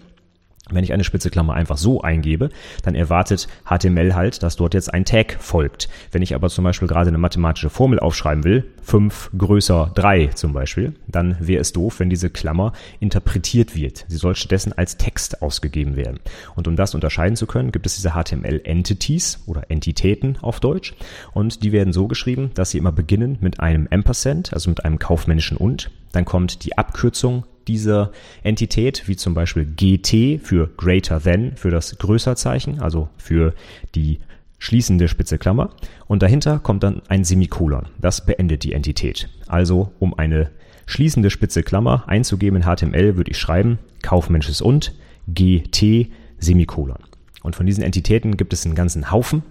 wenn 0.70 0.84
ich 0.84 0.92
eine 0.92 1.04
spitze 1.04 1.30
Klammer 1.30 1.54
einfach 1.54 1.76
so 1.76 2.02
eingebe, 2.02 2.50
dann 2.82 2.94
erwartet 2.94 3.48
HTML 3.64 4.14
halt, 4.14 4.42
dass 4.42 4.56
dort 4.56 4.74
jetzt 4.74 4.94
ein 4.94 5.04
Tag 5.04 5.36
folgt. 5.40 5.88
Wenn 6.12 6.22
ich 6.22 6.34
aber 6.34 6.48
zum 6.48 6.64
Beispiel 6.64 6.88
gerade 6.88 7.08
eine 7.08 7.18
mathematische 7.18 7.68
Formel 7.68 7.98
aufschreiben 7.98 8.44
will, 8.44 8.64
5 8.82 9.32
größer 9.36 9.90
3 9.94 10.28
zum 10.28 10.52
Beispiel, 10.52 10.94
dann 11.08 11.36
wäre 11.40 11.60
es 11.60 11.72
doof, 11.72 11.98
wenn 11.98 12.10
diese 12.10 12.30
Klammer 12.30 12.72
interpretiert 13.00 13.74
wird. 13.74 14.04
Sie 14.08 14.16
soll 14.16 14.36
stattdessen 14.36 14.72
als 14.72 14.96
Text 14.96 15.42
ausgegeben 15.42 15.96
werden. 15.96 16.20
Und 16.54 16.68
um 16.68 16.76
das 16.76 16.94
unterscheiden 16.94 17.36
zu 17.36 17.46
können, 17.46 17.72
gibt 17.72 17.86
es 17.86 17.96
diese 17.96 18.12
HTML-Entities 18.12 19.42
oder 19.46 19.70
Entitäten 19.70 20.38
auf 20.42 20.60
Deutsch. 20.60 20.94
Und 21.32 21.64
die 21.64 21.72
werden 21.72 21.92
so 21.92 22.06
geschrieben, 22.06 22.52
dass 22.54 22.70
sie 22.70 22.78
immer 22.78 22.92
beginnen 22.92 23.38
mit 23.40 23.60
einem 23.60 23.88
Ampersand, 23.90 24.52
also 24.52 24.70
mit 24.70 24.84
einem 24.84 24.98
kaufmännischen 24.98 25.56
und. 25.56 25.90
Dann 26.12 26.24
kommt 26.24 26.64
die 26.64 26.76
Abkürzung 26.76 27.44
dieser 27.68 28.12
Entität, 28.42 29.06
wie 29.06 29.16
zum 29.16 29.34
Beispiel 29.34 29.64
GT 29.64 30.40
für 30.42 30.68
greater 30.76 31.20
than, 31.20 31.56
für 31.56 31.70
das 31.70 31.98
Größerzeichen, 31.98 32.80
also 32.80 33.08
für 33.16 33.54
die 33.94 34.20
schließende 34.58 35.08
spitze 35.08 35.38
Klammer. 35.38 35.70
Und 36.06 36.22
dahinter 36.22 36.58
kommt 36.58 36.82
dann 36.82 37.02
ein 37.08 37.24
Semikolon. 37.24 37.86
Das 38.00 38.24
beendet 38.24 38.62
die 38.62 38.72
Entität. 38.72 39.28
Also, 39.48 39.92
um 39.98 40.14
eine 40.14 40.50
schließende 40.86 41.30
spitze 41.30 41.62
Klammer 41.62 42.04
einzugeben 42.06 42.62
in 42.62 42.64
HTML, 42.64 43.16
würde 43.16 43.30
ich 43.30 43.38
schreiben 43.38 43.78
kaufmännisches 44.02 44.60
und 44.60 44.94
GT 45.28 46.10
Semikolon. 46.38 46.98
Und 47.42 47.56
von 47.56 47.66
diesen 47.66 47.82
Entitäten 47.82 48.36
gibt 48.36 48.52
es 48.52 48.64
einen 48.64 48.74
ganzen 48.74 49.10
Haufen 49.10 49.42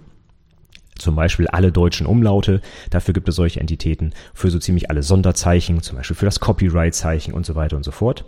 zum 1.02 1.16
Beispiel 1.16 1.48
alle 1.48 1.72
deutschen 1.72 2.06
Umlaute. 2.06 2.60
Dafür 2.90 3.14
gibt 3.14 3.28
es 3.28 3.36
solche 3.36 3.60
Entitäten 3.60 4.14
für 4.34 4.50
so 4.50 4.58
ziemlich 4.58 4.90
alle 4.90 5.02
Sonderzeichen, 5.02 5.82
zum 5.82 5.96
Beispiel 5.96 6.16
für 6.16 6.24
das 6.24 6.40
Copyright-Zeichen 6.40 7.34
und 7.34 7.44
so 7.44 7.54
weiter 7.54 7.76
und 7.76 7.84
so 7.84 7.90
fort. 7.90 8.24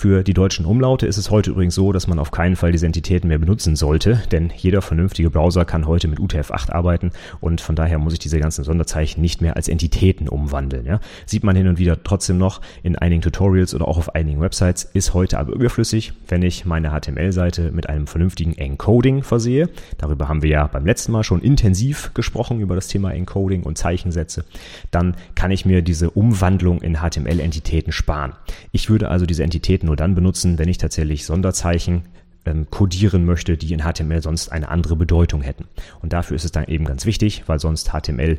Für 0.00 0.22
die 0.22 0.32
deutschen 0.32 0.64
Umlaute 0.64 1.06
ist 1.06 1.18
es 1.18 1.30
heute 1.30 1.50
übrigens 1.50 1.74
so, 1.74 1.92
dass 1.92 2.06
man 2.06 2.18
auf 2.18 2.30
keinen 2.30 2.56
Fall 2.56 2.72
diese 2.72 2.86
Entitäten 2.86 3.28
mehr 3.28 3.38
benutzen 3.38 3.76
sollte, 3.76 4.22
denn 4.32 4.50
jeder 4.56 4.80
vernünftige 4.80 5.28
Browser 5.28 5.66
kann 5.66 5.86
heute 5.86 6.08
mit 6.08 6.18
UTF-8 6.18 6.72
arbeiten 6.72 7.10
und 7.40 7.60
von 7.60 7.76
daher 7.76 7.98
muss 7.98 8.14
ich 8.14 8.18
diese 8.18 8.40
ganzen 8.40 8.64
Sonderzeichen 8.64 9.20
nicht 9.20 9.42
mehr 9.42 9.56
als 9.56 9.68
Entitäten 9.68 10.26
umwandeln. 10.26 10.86
Ja. 10.86 11.00
Sieht 11.26 11.44
man 11.44 11.54
hin 11.54 11.68
und 11.68 11.78
wieder 11.78 12.02
trotzdem 12.02 12.38
noch 12.38 12.62
in 12.82 12.96
einigen 12.96 13.20
Tutorials 13.20 13.74
oder 13.74 13.86
auch 13.86 13.98
auf 13.98 14.14
einigen 14.14 14.40
Websites, 14.40 14.84
ist 14.84 15.12
heute 15.12 15.38
aber 15.38 15.52
überflüssig, 15.52 16.14
wenn 16.28 16.40
ich 16.40 16.64
meine 16.64 16.98
HTML-Seite 16.98 17.70
mit 17.70 17.90
einem 17.90 18.06
vernünftigen 18.06 18.56
Encoding 18.56 19.22
versehe. 19.22 19.68
Darüber 19.98 20.30
haben 20.30 20.40
wir 20.40 20.48
ja 20.48 20.66
beim 20.66 20.86
letzten 20.86 21.12
Mal 21.12 21.24
schon 21.24 21.42
intensiv 21.42 22.14
gesprochen, 22.14 22.60
über 22.60 22.74
das 22.74 22.88
Thema 22.88 23.12
Encoding 23.12 23.64
und 23.64 23.76
Zeichensätze. 23.76 24.46
Dann 24.90 25.14
kann 25.34 25.50
ich 25.50 25.66
mir 25.66 25.82
diese 25.82 26.08
Umwandlung 26.08 26.80
in 26.80 27.00
HTML-Entitäten 27.00 27.92
sparen. 27.92 28.32
Ich 28.72 28.88
würde 28.88 29.10
also 29.10 29.26
diese 29.26 29.44
Entitäten 29.44 29.89
nur 29.90 29.96
dann 29.96 30.14
benutzen, 30.14 30.56
wenn 30.58 30.68
ich 30.68 30.78
tatsächlich 30.78 31.26
Sonderzeichen 31.26 32.02
ähm, 32.46 32.68
codieren 32.70 33.24
möchte, 33.24 33.56
die 33.56 33.72
in 33.72 33.80
HTML 33.80 34.22
sonst 34.22 34.50
eine 34.50 34.68
andere 34.68 34.94
Bedeutung 34.94 35.42
hätten. 35.42 35.64
Und 36.00 36.12
dafür 36.12 36.36
ist 36.36 36.44
es 36.44 36.52
dann 36.52 36.64
eben 36.66 36.84
ganz 36.84 37.06
wichtig, 37.06 37.42
weil 37.46 37.58
sonst 37.58 37.90
HTML 37.90 38.38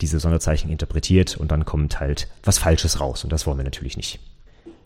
diese 0.00 0.20
Sonderzeichen 0.20 0.70
interpretiert 0.70 1.36
und 1.36 1.50
dann 1.50 1.64
kommt 1.64 1.98
halt 1.98 2.28
was 2.44 2.58
Falsches 2.58 3.00
raus. 3.00 3.24
Und 3.24 3.32
das 3.32 3.46
wollen 3.48 3.58
wir 3.58 3.64
natürlich 3.64 3.96
nicht. 3.96 4.20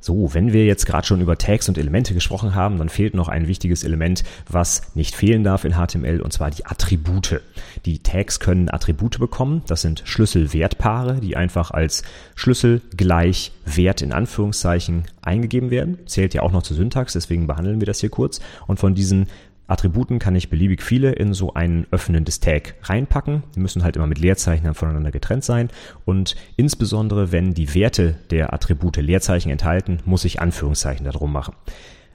So, 0.06 0.32
wenn 0.34 0.52
wir 0.52 0.64
jetzt 0.66 0.86
gerade 0.86 1.04
schon 1.04 1.20
über 1.20 1.36
Tags 1.36 1.68
und 1.68 1.76
Elemente 1.76 2.14
gesprochen 2.14 2.54
haben, 2.54 2.78
dann 2.78 2.88
fehlt 2.88 3.14
noch 3.14 3.26
ein 3.26 3.48
wichtiges 3.48 3.82
Element, 3.82 4.22
was 4.48 4.94
nicht 4.94 5.16
fehlen 5.16 5.42
darf 5.42 5.64
in 5.64 5.72
HTML, 5.72 6.20
und 6.20 6.32
zwar 6.32 6.52
die 6.52 6.64
Attribute. 6.64 7.40
Die 7.86 7.98
Tags 7.98 8.38
können 8.38 8.70
Attribute 8.70 9.18
bekommen. 9.18 9.62
Das 9.66 9.82
sind 9.82 10.04
Schlüsselwertpaare, 10.04 11.16
die 11.20 11.36
einfach 11.36 11.72
als 11.72 12.04
Schlüssel 12.36 12.82
gleich 12.96 13.50
Wert 13.64 14.00
in 14.00 14.12
Anführungszeichen 14.12 15.06
eingegeben 15.22 15.70
werden. 15.70 15.98
Zählt 16.06 16.34
ja 16.34 16.42
auch 16.42 16.52
noch 16.52 16.62
zur 16.62 16.76
Syntax, 16.76 17.14
deswegen 17.14 17.48
behandeln 17.48 17.80
wir 17.80 17.86
das 17.86 17.98
hier 17.98 18.10
kurz. 18.10 18.38
Und 18.68 18.78
von 18.78 18.94
diesen 18.94 19.26
Attributen 19.68 20.18
kann 20.18 20.36
ich 20.36 20.48
beliebig 20.48 20.82
viele 20.82 21.12
in 21.12 21.34
so 21.34 21.54
ein 21.54 21.86
öffnendes 21.90 22.40
Tag 22.40 22.74
reinpacken. 22.82 23.42
Die 23.54 23.60
müssen 23.60 23.82
halt 23.82 23.96
immer 23.96 24.06
mit 24.06 24.18
Leerzeichen 24.18 24.72
voneinander 24.74 25.10
getrennt 25.10 25.44
sein. 25.44 25.70
Und 26.04 26.36
insbesondere, 26.56 27.32
wenn 27.32 27.54
die 27.54 27.74
Werte 27.74 28.16
der 28.30 28.52
Attribute 28.52 28.96
Leerzeichen 28.96 29.50
enthalten, 29.50 29.98
muss 30.04 30.24
ich 30.24 30.40
Anführungszeichen 30.40 31.04
darum 31.04 31.32
machen. 31.32 31.54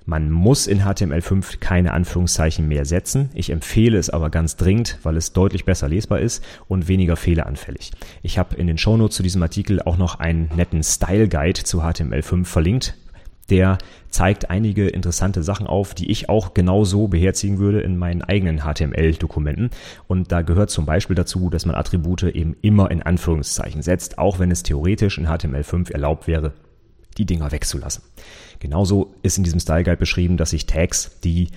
Man 0.05 0.31
muss 0.31 0.65
in 0.65 0.81
HTML5 0.81 1.59
keine 1.59 1.93
Anführungszeichen 1.93 2.67
mehr 2.67 2.85
setzen. 2.85 3.29
Ich 3.35 3.51
empfehle 3.51 3.99
es 3.99 4.09
aber 4.09 4.31
ganz 4.31 4.55
dringend, 4.55 4.97
weil 5.03 5.15
es 5.15 5.31
deutlich 5.31 5.63
besser 5.63 5.87
lesbar 5.87 6.19
ist 6.19 6.43
und 6.67 6.87
weniger 6.87 7.15
fehleranfällig. 7.15 7.91
Ich 8.23 8.39
habe 8.39 8.55
in 8.55 8.65
den 8.65 8.79
Shownotes 8.79 9.15
zu 9.15 9.23
diesem 9.23 9.43
Artikel 9.43 9.79
auch 9.81 9.97
noch 9.97 10.19
einen 10.19 10.49
netten 10.55 10.83
Style 10.83 11.27
Guide 11.29 11.63
zu 11.63 11.81
HTML5 11.81 12.45
verlinkt 12.45 12.95
der 13.51 13.77
zeigt 14.09 14.49
einige 14.49 14.87
interessante 14.87 15.43
Sachen 15.43 15.67
auf, 15.67 15.93
die 15.93 16.09
ich 16.09 16.29
auch 16.29 16.53
genauso 16.53 17.07
beherzigen 17.09 17.59
würde 17.59 17.81
in 17.81 17.97
meinen 17.97 18.21
eigenen 18.21 18.61
HTML-Dokumenten. 18.61 19.69
Und 20.07 20.31
da 20.31 20.41
gehört 20.41 20.69
zum 20.69 20.85
Beispiel 20.85 21.15
dazu, 21.15 21.49
dass 21.49 21.65
man 21.65 21.75
Attribute 21.75 22.23
eben 22.23 22.55
immer 22.61 22.89
in 22.89 23.03
Anführungszeichen 23.03 23.81
setzt, 23.81 24.17
auch 24.17 24.39
wenn 24.39 24.51
es 24.51 24.63
theoretisch 24.63 25.17
in 25.17 25.27
HTML5 25.27 25.91
erlaubt 25.91 26.27
wäre, 26.27 26.53
die 27.17 27.25
Dinger 27.25 27.51
wegzulassen. 27.51 28.03
Genauso 28.59 29.13
ist 29.21 29.37
in 29.37 29.43
diesem 29.43 29.59
Style 29.59 29.83
Guide 29.83 29.97
beschrieben, 29.97 30.37
dass 30.37 30.53
ich 30.53 30.65
Tags, 30.65 31.19
die 31.23 31.49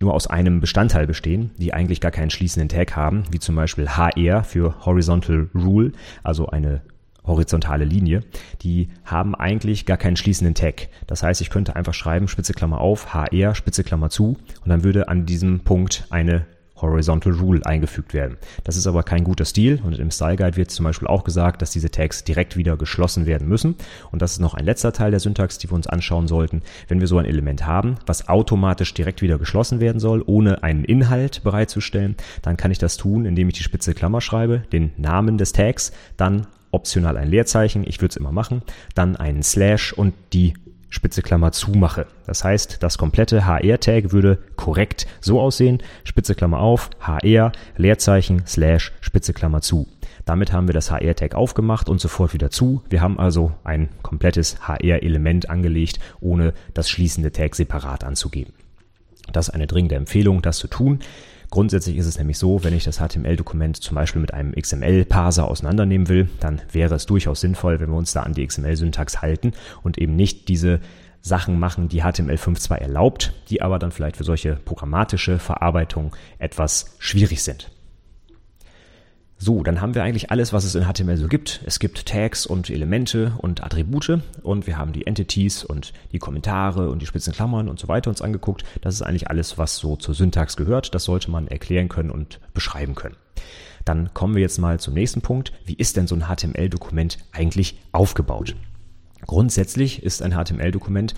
nur 0.00 0.14
aus 0.14 0.26
einem 0.26 0.60
Bestandteil 0.60 1.06
bestehen, 1.06 1.50
die 1.58 1.74
eigentlich 1.74 2.00
gar 2.00 2.10
keinen 2.10 2.30
schließenden 2.30 2.68
Tag 2.68 2.94
haben, 2.94 3.24
wie 3.30 3.38
zum 3.38 3.56
Beispiel 3.56 3.88
HR 3.88 4.44
für 4.44 4.84
Horizontal 4.84 5.48
Rule, 5.54 5.92
also 6.22 6.48
eine 6.48 6.82
horizontale 7.26 7.84
Linie, 7.84 8.22
die 8.62 8.88
haben 9.04 9.34
eigentlich 9.34 9.86
gar 9.86 9.96
keinen 9.96 10.16
schließenden 10.16 10.54
Tag. 10.54 10.88
Das 11.06 11.22
heißt, 11.22 11.40
ich 11.40 11.50
könnte 11.50 11.76
einfach 11.76 11.94
schreiben, 11.94 12.28
Spitze 12.28 12.52
Klammer 12.52 12.80
auf, 12.80 13.14
HR, 13.14 13.54
Spitze 13.54 13.84
Klammer 13.84 14.10
zu 14.10 14.36
und 14.62 14.68
dann 14.68 14.84
würde 14.84 15.08
an 15.08 15.26
diesem 15.26 15.60
Punkt 15.60 16.06
eine 16.10 16.46
Horizontal 16.84 17.32
Rule 17.32 17.64
eingefügt 17.64 18.14
werden. 18.14 18.36
Das 18.64 18.76
ist 18.76 18.86
aber 18.86 19.02
kein 19.02 19.24
guter 19.24 19.44
Stil 19.44 19.80
und 19.84 19.98
im 19.98 20.10
Style 20.10 20.36
Guide 20.36 20.56
wird 20.56 20.70
zum 20.70 20.84
Beispiel 20.84 21.08
auch 21.08 21.24
gesagt, 21.24 21.62
dass 21.62 21.70
diese 21.70 21.90
Tags 21.90 22.24
direkt 22.24 22.56
wieder 22.56 22.76
geschlossen 22.76 23.26
werden 23.26 23.48
müssen. 23.48 23.76
Und 24.10 24.22
das 24.22 24.32
ist 24.32 24.40
noch 24.40 24.54
ein 24.54 24.64
letzter 24.64 24.92
Teil 24.92 25.10
der 25.10 25.20
Syntax, 25.20 25.58
die 25.58 25.70
wir 25.70 25.74
uns 25.74 25.86
anschauen 25.86 26.26
sollten. 26.26 26.62
Wenn 26.88 27.00
wir 27.00 27.06
so 27.06 27.18
ein 27.18 27.24
Element 27.24 27.66
haben, 27.66 27.96
was 28.06 28.28
automatisch 28.28 28.92
direkt 28.92 29.22
wieder 29.22 29.38
geschlossen 29.38 29.80
werden 29.80 30.00
soll, 30.00 30.22
ohne 30.26 30.62
einen 30.62 30.84
Inhalt 30.84 31.42
bereitzustellen, 31.44 32.16
dann 32.42 32.56
kann 32.56 32.70
ich 32.70 32.78
das 32.78 32.96
tun, 32.96 33.24
indem 33.24 33.48
ich 33.48 33.54
die 33.54 33.62
spitze 33.62 33.94
Klammer 33.94 34.20
schreibe, 34.20 34.62
den 34.72 34.92
Namen 34.96 35.38
des 35.38 35.52
Tags, 35.52 35.92
dann 36.16 36.46
optional 36.74 37.16
ein 37.16 37.28
Leerzeichen, 37.28 37.84
ich 37.86 38.00
würde 38.00 38.12
es 38.12 38.16
immer 38.16 38.32
machen, 38.32 38.62
dann 38.94 39.16
einen 39.16 39.42
Slash 39.42 39.92
und 39.92 40.14
die 40.32 40.54
Spitze 40.94 41.22
Klammer 41.22 41.50
zu 41.50 41.72
mache. 41.72 42.06
Das 42.24 42.44
heißt, 42.44 42.80
das 42.80 42.98
komplette 42.98 43.46
HR-Tag 43.46 44.12
würde 44.12 44.38
korrekt 44.54 45.08
so 45.20 45.40
aussehen, 45.40 45.82
Spitze 46.04 46.36
Klammer 46.36 46.60
auf, 46.60 46.88
HR, 47.00 47.50
Leerzeichen, 47.76 48.46
Slash, 48.46 48.92
Spitze 49.00 49.32
Klammer 49.32 49.60
zu. 49.60 49.88
Damit 50.24 50.52
haben 50.52 50.68
wir 50.68 50.72
das 50.72 50.92
HR-Tag 50.92 51.34
aufgemacht 51.34 51.88
und 51.88 52.00
sofort 52.00 52.32
wieder 52.32 52.50
zu. 52.50 52.82
Wir 52.88 53.00
haben 53.00 53.18
also 53.18 53.52
ein 53.64 53.88
komplettes 54.02 54.68
HR-Element 54.68 55.50
angelegt, 55.50 55.98
ohne 56.20 56.54
das 56.74 56.88
schließende 56.88 57.32
Tag 57.32 57.56
separat 57.56 58.04
anzugeben. 58.04 58.54
Das 59.32 59.48
ist 59.48 59.54
eine 59.54 59.66
dringende 59.66 59.96
Empfehlung, 59.96 60.42
das 60.42 60.58
zu 60.58 60.68
tun. 60.68 61.00
Grundsätzlich 61.54 61.98
ist 61.98 62.06
es 62.06 62.18
nämlich 62.18 62.36
so, 62.36 62.64
wenn 62.64 62.74
ich 62.74 62.82
das 62.82 62.98
HTML-Dokument 62.98 63.76
zum 63.76 63.94
Beispiel 63.94 64.20
mit 64.20 64.34
einem 64.34 64.56
XML-Parser 64.60 65.46
auseinandernehmen 65.46 66.08
will, 66.08 66.28
dann 66.40 66.60
wäre 66.72 66.96
es 66.96 67.06
durchaus 67.06 67.42
sinnvoll, 67.42 67.78
wenn 67.78 67.90
wir 67.90 67.96
uns 67.96 68.12
da 68.12 68.24
an 68.24 68.34
die 68.34 68.44
XML-Syntax 68.44 69.22
halten 69.22 69.52
und 69.84 69.96
eben 69.96 70.16
nicht 70.16 70.48
diese 70.48 70.80
Sachen 71.22 71.60
machen, 71.60 71.88
die 71.88 72.02
HTML5 72.02 72.56
zwar 72.56 72.80
erlaubt, 72.80 73.34
die 73.50 73.62
aber 73.62 73.78
dann 73.78 73.92
vielleicht 73.92 74.16
für 74.16 74.24
solche 74.24 74.56
programmatische 74.64 75.38
Verarbeitung 75.38 76.16
etwas 76.40 76.96
schwierig 76.98 77.44
sind. 77.44 77.70
So, 79.44 79.62
dann 79.62 79.82
haben 79.82 79.94
wir 79.94 80.02
eigentlich 80.02 80.30
alles, 80.30 80.54
was 80.54 80.64
es 80.64 80.74
in 80.74 80.84
HTML 80.84 81.18
so 81.18 81.28
gibt. 81.28 81.60
Es 81.66 81.78
gibt 81.78 82.06
Tags 82.06 82.46
und 82.46 82.70
Elemente 82.70 83.34
und 83.36 83.62
Attribute 83.62 84.22
und 84.42 84.66
wir 84.66 84.78
haben 84.78 84.94
die 84.94 85.06
Entities 85.06 85.64
und 85.64 85.92
die 86.12 86.18
Kommentare 86.18 86.88
und 86.88 87.02
die 87.02 87.06
spitzen 87.06 87.34
Klammern 87.34 87.68
und 87.68 87.78
so 87.78 87.86
weiter 87.86 88.08
uns 88.08 88.22
angeguckt. 88.22 88.64
Das 88.80 88.94
ist 88.94 89.02
eigentlich 89.02 89.28
alles, 89.28 89.58
was 89.58 89.76
so 89.76 89.96
zur 89.96 90.14
Syntax 90.14 90.56
gehört. 90.56 90.94
Das 90.94 91.04
sollte 91.04 91.30
man 91.30 91.46
erklären 91.46 91.90
können 91.90 92.10
und 92.10 92.40
beschreiben 92.54 92.94
können. 92.94 93.16
Dann 93.84 94.14
kommen 94.14 94.34
wir 94.34 94.40
jetzt 94.40 94.56
mal 94.56 94.80
zum 94.80 94.94
nächsten 94.94 95.20
Punkt. 95.20 95.52
Wie 95.66 95.74
ist 95.74 95.98
denn 95.98 96.06
so 96.06 96.14
ein 96.14 96.22
HTML-Dokument 96.22 97.18
eigentlich 97.32 97.78
aufgebaut? 97.92 98.56
Grundsätzlich 99.26 100.02
ist 100.02 100.22
ein 100.22 100.32
HTML-Dokument 100.32 101.12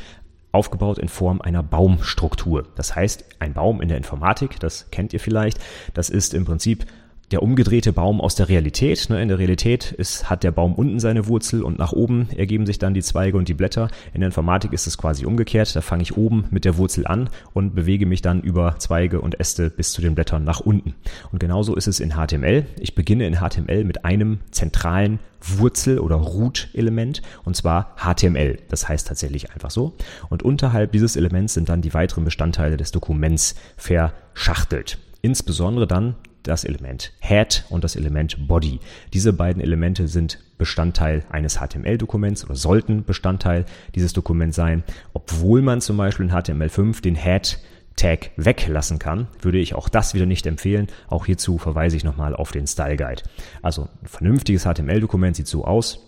aufgebaut 0.50 0.98
in 0.98 1.08
Form 1.08 1.40
einer 1.40 1.62
Baumstruktur. 1.62 2.66
Das 2.74 2.96
heißt, 2.96 3.24
ein 3.38 3.52
Baum 3.52 3.80
in 3.80 3.86
der 3.86 3.98
Informatik, 3.98 4.58
das 4.58 4.90
kennt 4.90 5.12
ihr 5.12 5.20
vielleicht, 5.20 5.60
das 5.94 6.10
ist 6.10 6.34
im 6.34 6.44
Prinzip 6.44 6.86
der 7.30 7.42
umgedrehte 7.42 7.92
Baum 7.92 8.20
aus 8.20 8.34
der 8.36 8.48
Realität. 8.48 9.08
Ne? 9.10 9.20
In 9.20 9.28
der 9.28 9.38
Realität 9.38 9.92
ist, 9.92 10.30
hat 10.30 10.44
der 10.44 10.52
Baum 10.52 10.74
unten 10.74 11.00
seine 11.00 11.26
Wurzel 11.26 11.62
und 11.62 11.78
nach 11.78 11.92
oben 11.92 12.28
ergeben 12.36 12.66
sich 12.66 12.78
dann 12.78 12.94
die 12.94 13.02
Zweige 13.02 13.36
und 13.36 13.48
die 13.48 13.54
Blätter. 13.54 13.88
In 14.14 14.20
der 14.20 14.28
Informatik 14.28 14.72
ist 14.72 14.86
es 14.86 14.96
quasi 14.96 15.26
umgekehrt. 15.26 15.74
Da 15.74 15.80
fange 15.80 16.02
ich 16.02 16.16
oben 16.16 16.44
mit 16.50 16.64
der 16.64 16.76
Wurzel 16.76 17.06
an 17.06 17.28
und 17.52 17.74
bewege 17.74 18.06
mich 18.06 18.22
dann 18.22 18.40
über 18.40 18.76
Zweige 18.78 19.20
und 19.20 19.40
Äste 19.40 19.70
bis 19.70 19.92
zu 19.92 20.00
den 20.00 20.14
Blättern 20.14 20.44
nach 20.44 20.60
unten. 20.60 20.94
Und 21.32 21.40
genauso 21.40 21.74
ist 21.74 21.88
es 21.88 22.00
in 22.00 22.12
HTML. 22.12 22.66
Ich 22.78 22.94
beginne 22.94 23.26
in 23.26 23.36
HTML 23.36 23.84
mit 23.84 24.04
einem 24.04 24.38
zentralen 24.52 25.18
Wurzel- 25.40 25.98
oder 25.98 26.16
Root-Element 26.16 27.22
und 27.44 27.56
zwar 27.56 27.94
HTML. 27.96 28.58
Das 28.68 28.88
heißt 28.88 29.06
tatsächlich 29.06 29.52
einfach 29.52 29.70
so. 29.70 29.94
Und 30.28 30.42
unterhalb 30.42 30.92
dieses 30.92 31.16
Elements 31.16 31.54
sind 31.54 31.68
dann 31.68 31.82
die 31.82 31.94
weiteren 31.94 32.24
Bestandteile 32.24 32.76
des 32.76 32.92
Dokuments 32.92 33.54
verschachtelt. 33.76 34.98
Insbesondere 35.22 35.86
dann 35.86 36.14
das 36.48 36.64
Element 36.64 37.12
Head 37.20 37.64
und 37.68 37.84
das 37.84 37.96
Element 37.96 38.48
Body. 38.48 38.80
Diese 39.12 39.32
beiden 39.32 39.62
Elemente 39.62 40.08
sind 40.08 40.38
Bestandteil 40.58 41.24
eines 41.30 41.58
HTML-Dokuments 41.58 42.44
oder 42.44 42.54
sollten 42.54 43.04
Bestandteil 43.04 43.66
dieses 43.94 44.12
Dokuments 44.12 44.56
sein. 44.56 44.84
Obwohl 45.12 45.62
man 45.62 45.80
zum 45.80 45.96
Beispiel 45.96 46.26
in 46.26 46.32
HTML5 46.32 47.02
den 47.02 47.16
Head 47.16 47.58
Tag 47.96 48.30
weglassen 48.36 48.98
kann, 48.98 49.26
würde 49.40 49.58
ich 49.58 49.74
auch 49.74 49.88
das 49.88 50.12
wieder 50.14 50.26
nicht 50.26 50.46
empfehlen. 50.46 50.88
Auch 51.08 51.26
hierzu 51.26 51.56
verweise 51.58 51.96
ich 51.96 52.04
nochmal 52.04 52.36
auf 52.36 52.52
den 52.52 52.66
Style 52.66 52.96
Guide. 52.96 53.22
Also 53.62 53.88
ein 54.02 54.06
vernünftiges 54.06 54.64
HTML-Dokument 54.64 55.34
sieht 55.34 55.46
so 55.46 55.64
aus. 55.64 56.00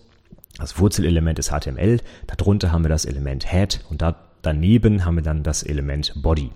Das 0.57 0.77
Wurzelelement 0.77 1.39
ist 1.39 1.51
HTML, 1.51 1.99
darunter 2.27 2.71
haben 2.71 2.83
wir 2.83 2.89
das 2.89 3.05
Element 3.05 3.49
Head 3.49 3.81
und 3.89 4.01
da, 4.01 4.15
daneben 4.41 5.05
haben 5.05 5.15
wir 5.15 5.23
dann 5.23 5.41
das 5.41 5.63
Element 5.63 6.13
Body. 6.21 6.51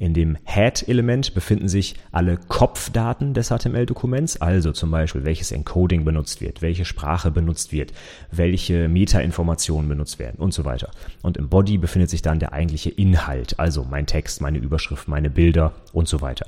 In 0.00 0.14
dem 0.14 0.38
Head-Element 0.44 1.34
befinden 1.34 1.68
sich 1.68 1.94
alle 2.10 2.38
Kopfdaten 2.38 3.34
des 3.34 3.50
HTML-Dokuments, 3.50 4.40
also 4.40 4.72
zum 4.72 4.90
Beispiel 4.90 5.26
welches 5.26 5.52
Encoding 5.52 6.06
benutzt 6.06 6.40
wird, 6.40 6.62
welche 6.62 6.86
Sprache 6.86 7.30
benutzt 7.30 7.70
wird, 7.70 7.92
welche 8.30 8.88
Metainformationen 8.88 9.90
benutzt 9.90 10.18
werden 10.18 10.38
und 10.38 10.54
so 10.54 10.64
weiter. 10.64 10.90
Und 11.20 11.36
im 11.36 11.50
Body 11.50 11.76
befindet 11.76 12.08
sich 12.08 12.22
dann 12.22 12.38
der 12.38 12.54
eigentliche 12.54 12.88
Inhalt, 12.88 13.60
also 13.60 13.84
mein 13.84 14.06
Text, 14.06 14.40
meine 14.40 14.56
Überschrift, 14.56 15.06
meine 15.06 15.28
Bilder 15.28 15.74
und 15.92 16.08
so 16.08 16.22
weiter. 16.22 16.46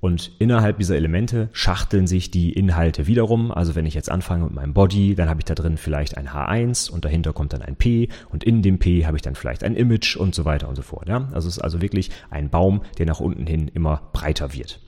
Und 0.00 0.32
innerhalb 0.38 0.78
dieser 0.78 0.96
Elemente 0.96 1.48
schachteln 1.52 2.06
sich 2.06 2.30
die 2.30 2.52
Inhalte 2.52 3.06
wiederum. 3.06 3.50
Also 3.50 3.74
wenn 3.74 3.86
ich 3.86 3.94
jetzt 3.94 4.10
anfange 4.10 4.44
mit 4.44 4.54
meinem 4.54 4.74
Body, 4.74 5.14
dann 5.14 5.28
habe 5.28 5.40
ich 5.40 5.44
da 5.44 5.54
drin 5.54 5.76
vielleicht 5.78 6.16
ein 6.16 6.28
H1 6.28 6.90
und 6.90 7.04
dahinter 7.04 7.32
kommt 7.32 7.52
dann 7.52 7.62
ein 7.62 7.76
P 7.76 8.08
und 8.30 8.44
in 8.44 8.62
dem 8.62 8.78
P 8.78 9.06
habe 9.06 9.16
ich 9.16 9.22
dann 9.22 9.34
vielleicht 9.34 9.64
ein 9.64 9.74
Image 9.74 10.16
und 10.16 10.34
so 10.34 10.44
weiter 10.44 10.68
und 10.68 10.76
so 10.76 10.82
fort. 10.82 11.08
Ja? 11.08 11.28
Also 11.32 11.48
es 11.48 11.56
ist 11.56 11.62
also 11.62 11.80
wirklich 11.80 12.10
ein 12.30 12.50
Baum, 12.50 12.82
der 12.98 13.06
nach 13.06 13.20
unten 13.20 13.46
hin 13.46 13.68
immer 13.68 14.02
breiter 14.12 14.52
wird. 14.52 14.80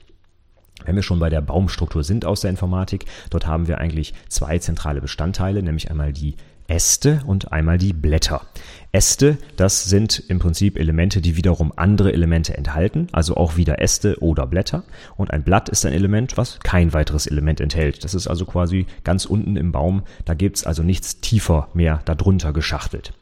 Wenn 0.85 0.95
wir 0.95 1.03
schon 1.03 1.19
bei 1.19 1.29
der 1.29 1.41
Baumstruktur 1.41 2.03
sind 2.03 2.25
aus 2.25 2.41
der 2.41 2.51
Informatik, 2.51 3.05
dort 3.29 3.45
haben 3.45 3.67
wir 3.67 3.79
eigentlich 3.79 4.13
zwei 4.29 4.59
zentrale 4.59 5.01
Bestandteile, 5.01 5.61
nämlich 5.61 5.91
einmal 5.91 6.13
die 6.13 6.35
Äste 6.69 7.21
und 7.25 7.51
einmal 7.51 7.77
die 7.77 7.93
Blätter. 7.93 8.41
Äste, 8.91 9.37
das 9.55 9.85
sind 9.85 10.23
im 10.29 10.39
Prinzip 10.39 10.77
Elemente, 10.77 11.21
die 11.21 11.35
wiederum 11.35 11.73
andere 11.75 12.13
Elemente 12.13 12.57
enthalten, 12.57 13.07
also 13.11 13.37
auch 13.37 13.57
wieder 13.57 13.81
Äste 13.81 14.17
oder 14.19 14.47
Blätter. 14.47 14.83
Und 15.15 15.31
ein 15.31 15.43
Blatt 15.43 15.69
ist 15.69 15.85
ein 15.85 15.93
Element, 15.93 16.37
was 16.37 16.59
kein 16.59 16.93
weiteres 16.93 17.27
Element 17.27 17.59
enthält. 17.59 18.03
Das 18.03 18.13
ist 18.13 18.27
also 18.27 18.45
quasi 18.45 18.87
ganz 19.03 19.25
unten 19.25 19.57
im 19.57 19.71
Baum, 19.71 20.03
da 20.25 20.33
gibt's 20.33 20.63
also 20.63 20.81
nichts 20.81 21.19
tiefer 21.21 21.69
mehr 21.73 22.01
darunter 22.05 22.53
geschachtelt. 22.53 23.13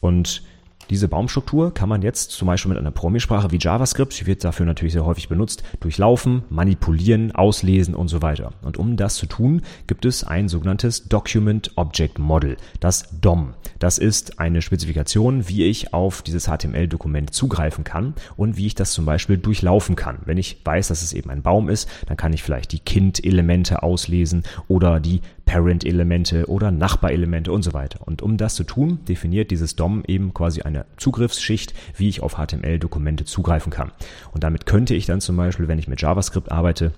Und 0.00 0.42
diese 0.90 1.06
Baumstruktur 1.06 1.72
kann 1.72 1.88
man 1.88 2.02
jetzt 2.02 2.32
zum 2.32 2.46
Beispiel 2.46 2.70
mit 2.70 2.78
einer 2.78 2.90
Programmiersprache 2.90 3.52
wie 3.52 3.58
JavaScript, 3.58 4.20
die 4.20 4.26
wird 4.26 4.42
dafür 4.42 4.66
natürlich 4.66 4.92
sehr 4.92 5.06
häufig 5.06 5.28
benutzt, 5.28 5.62
durchlaufen, 5.78 6.42
manipulieren, 6.50 7.32
auslesen 7.32 7.94
und 7.94 8.08
so 8.08 8.22
weiter. 8.22 8.52
Und 8.62 8.76
um 8.76 8.96
das 8.96 9.14
zu 9.14 9.26
tun, 9.26 9.62
gibt 9.86 10.04
es 10.04 10.24
ein 10.24 10.48
sogenanntes 10.48 11.08
Document 11.08 11.70
Object 11.76 12.18
Model, 12.18 12.56
das 12.80 13.08
DOM. 13.20 13.54
Das 13.78 13.98
ist 13.98 14.40
eine 14.40 14.62
Spezifikation, 14.62 15.48
wie 15.48 15.64
ich 15.64 15.94
auf 15.94 16.22
dieses 16.22 16.46
HTML-Dokument 16.46 17.32
zugreifen 17.32 17.84
kann 17.84 18.14
und 18.36 18.56
wie 18.56 18.66
ich 18.66 18.74
das 18.74 18.92
zum 18.92 19.04
Beispiel 19.04 19.38
durchlaufen 19.38 19.94
kann. 19.94 20.18
Wenn 20.24 20.38
ich 20.38 20.60
weiß, 20.64 20.88
dass 20.88 21.02
es 21.02 21.12
eben 21.12 21.30
ein 21.30 21.42
Baum 21.42 21.68
ist, 21.68 21.88
dann 22.06 22.16
kann 22.16 22.32
ich 22.32 22.42
vielleicht 22.42 22.72
die 22.72 22.80
Kind-Elemente 22.80 23.82
auslesen 23.82 24.42
oder 24.66 24.98
die 24.98 25.20
Parent-Elemente 25.50 26.48
oder 26.48 26.70
Nachbarelemente 26.70 27.50
und 27.50 27.62
so 27.62 27.72
weiter. 27.72 28.06
Und 28.06 28.22
um 28.22 28.36
das 28.36 28.54
zu 28.54 28.62
tun, 28.62 29.00
definiert 29.08 29.50
dieses 29.50 29.74
DOM 29.74 30.04
eben 30.06 30.32
quasi 30.32 30.62
eine 30.62 30.79
eine 30.80 30.96
Zugriffsschicht, 30.96 31.74
wie 31.96 32.08
ich 32.08 32.22
auf 32.22 32.34
HTML-Dokumente 32.34 33.24
zugreifen 33.24 33.72
kann. 33.72 33.92
Und 34.32 34.44
damit 34.44 34.66
könnte 34.66 34.94
ich 34.94 35.06
dann 35.06 35.20
zum 35.20 35.36
Beispiel, 35.36 35.68
wenn 35.68 35.78
ich 35.78 35.88
mit 35.88 36.00
JavaScript 36.00 36.50
arbeite, 36.50 36.92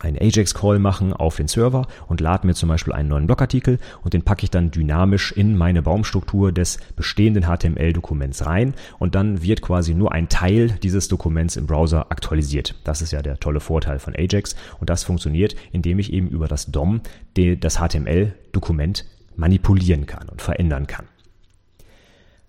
einen 0.00 0.18
Ajax-Call 0.18 0.78
machen 0.78 1.14
auf 1.14 1.36
den 1.36 1.48
Server 1.48 1.86
und 2.06 2.20
lade 2.20 2.46
mir 2.46 2.54
zum 2.54 2.68
Beispiel 2.68 2.92
einen 2.92 3.08
neuen 3.08 3.26
Blogartikel 3.26 3.78
und 4.02 4.12
den 4.12 4.22
packe 4.22 4.44
ich 4.44 4.50
dann 4.50 4.70
dynamisch 4.70 5.32
in 5.32 5.56
meine 5.56 5.80
Baumstruktur 5.80 6.52
des 6.52 6.78
bestehenden 6.96 7.44
HTML-Dokuments 7.44 8.44
rein 8.44 8.74
und 8.98 9.14
dann 9.14 9.42
wird 9.42 9.62
quasi 9.62 9.94
nur 9.94 10.12
ein 10.12 10.28
Teil 10.28 10.76
dieses 10.82 11.08
Dokuments 11.08 11.56
im 11.56 11.66
Browser 11.66 12.10
aktualisiert. 12.10 12.74
Das 12.84 13.00
ist 13.00 13.12
ja 13.12 13.22
der 13.22 13.40
tolle 13.40 13.60
Vorteil 13.60 13.98
von 13.98 14.14
Ajax 14.14 14.54
und 14.80 14.90
das 14.90 15.02
funktioniert, 15.02 15.56
indem 15.72 15.98
ich 15.98 16.12
eben 16.12 16.28
über 16.28 16.46
das 16.46 16.66
DOM 16.66 17.00
das 17.34 17.78
HTML-Dokument 17.78 19.06
manipulieren 19.36 20.06
kann 20.06 20.28
und 20.28 20.42
verändern 20.42 20.86
kann. 20.86 21.06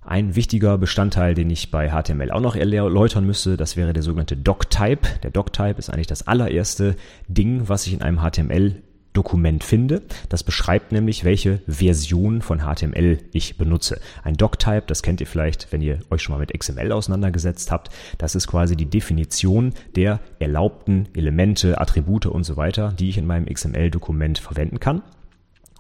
Ein 0.08 0.38
wichtiger 0.38 0.78
Bestandteil, 0.78 1.34
den 1.34 1.50
ich 1.50 1.70
bei 1.70 1.90
HTML 1.90 2.32
auch 2.32 2.40
noch 2.40 2.56
erläutern 2.56 3.26
müsste, 3.26 3.58
das 3.58 3.76
wäre 3.76 3.92
der 3.92 4.04
sogenannte 4.04 4.38
Doctype. 4.38 5.06
Der 5.22 5.32
Doctype 5.32 5.78
ist 5.78 5.90
eigentlich 5.90 6.08
das 6.08 6.26
allererste 6.26 6.96
Ding, 7.28 7.68
was 7.68 7.86
ich 7.88 7.94
in 7.94 8.02
einem 8.02 8.20
HTML 8.20 8.82
Dokument 9.12 9.66
finde. 9.66 10.04
Das 10.30 10.44
beschreibt 10.44 10.94
nämlich, 10.94 11.26
welche 11.26 11.60
Version 11.68 12.42
von 12.42 12.60
HTML 12.60 13.18
ich 13.34 13.58
benutze. 13.58 14.00
Ein 14.24 14.36
Doctype, 14.36 14.84
das 14.88 15.04
kennt 15.04 15.20
ihr 15.20 15.28
vielleicht, 15.28 15.74
wenn 15.74 15.82
ihr 15.82 16.00
euch 16.10 16.22
schon 16.22 16.34
mal 16.34 16.40
mit 16.40 16.58
XML 16.58 16.94
auseinandergesetzt 16.94 17.70
habt. 17.70 17.90
Das 18.18 18.34
ist 18.34 18.48
quasi 18.48 18.78
die 18.78 18.90
Definition 18.90 19.74
der 19.98 20.22
erlaubten 20.40 21.10
Elemente, 21.16 21.82
Attribute 21.82 22.28
und 22.28 22.46
so 22.46 22.56
weiter, 22.56 22.94
die 22.98 23.10
ich 23.10 23.18
in 23.18 23.28
meinem 23.28 23.46
XML-Dokument 23.46 24.40
verwenden 24.40 24.80
kann. 24.80 25.02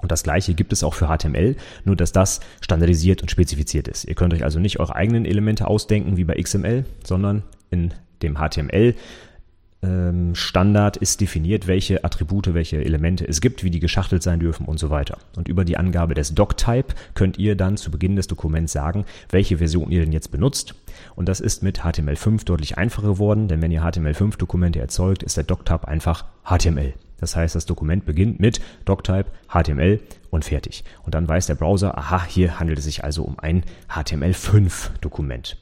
Und 0.01 0.11
das 0.11 0.23
gleiche 0.23 0.53
gibt 0.53 0.73
es 0.73 0.83
auch 0.83 0.93
für 0.93 1.07
HTML, 1.07 1.55
nur 1.85 1.95
dass 1.95 2.11
das 2.11 2.39
standardisiert 2.61 3.21
und 3.21 3.31
spezifiziert 3.31 3.87
ist. 3.87 4.05
Ihr 4.05 4.15
könnt 4.15 4.33
euch 4.33 4.43
also 4.43 4.59
nicht 4.59 4.79
eure 4.79 4.95
eigenen 4.95 5.25
Elemente 5.25 5.67
ausdenken 5.67 6.17
wie 6.17 6.23
bei 6.23 6.35
XML, 6.35 6.85
sondern 7.03 7.43
in 7.71 7.93
dem 8.21 8.37
HTML 8.37 8.95
ähm, 9.83 10.33
Standard 10.33 10.97
ist 10.97 11.21
definiert, 11.21 11.67
welche 11.67 12.03
Attribute, 12.03 12.53
welche 12.53 12.83
Elemente 12.83 13.27
es 13.27 13.41
gibt, 13.41 13.63
wie 13.63 13.69
die 13.69 13.79
geschachtelt 13.79 14.23
sein 14.23 14.39
dürfen 14.39 14.65
und 14.65 14.79
so 14.79 14.89
weiter. 14.89 15.17
Und 15.35 15.47
über 15.47 15.65
die 15.65 15.77
Angabe 15.77 16.15
des 16.15 16.33
Doctype 16.33 16.95
könnt 17.13 17.37
ihr 17.37 17.55
dann 17.55 17.77
zu 17.77 17.91
Beginn 17.91 18.15
des 18.15 18.27
Dokuments 18.27 18.73
sagen, 18.73 19.05
welche 19.29 19.57
Version 19.59 19.91
ihr 19.91 20.01
denn 20.01 20.11
jetzt 20.11 20.31
benutzt. 20.31 20.73
Und 21.15 21.29
das 21.29 21.39
ist 21.39 21.61
mit 21.61 21.81
HTML5 21.81 22.45
deutlich 22.45 22.77
einfacher 22.77 23.07
geworden, 23.07 23.47
denn 23.47 23.61
wenn 23.61 23.71
ihr 23.71 23.83
HTML5-Dokumente 23.83 24.79
erzeugt, 24.79 25.23
ist 25.23 25.37
der 25.37 25.43
Doctype 25.43 25.87
einfach 25.87 26.25
HTML. 26.43 26.93
Das 27.19 27.35
heißt, 27.35 27.55
das 27.55 27.65
Dokument 27.65 28.05
beginnt 28.05 28.39
mit 28.39 28.61
Doctype 28.85 29.31
HTML 29.49 29.99
und 30.29 30.45
fertig. 30.45 30.83
Und 31.03 31.15
dann 31.15 31.27
weiß 31.27 31.47
der 31.47 31.55
Browser, 31.55 31.97
aha, 31.97 32.25
hier 32.25 32.59
handelt 32.59 32.79
es 32.79 32.85
sich 32.85 33.03
also 33.03 33.23
um 33.23 33.39
ein 33.39 33.63
HTML5-Dokument. 33.89 35.57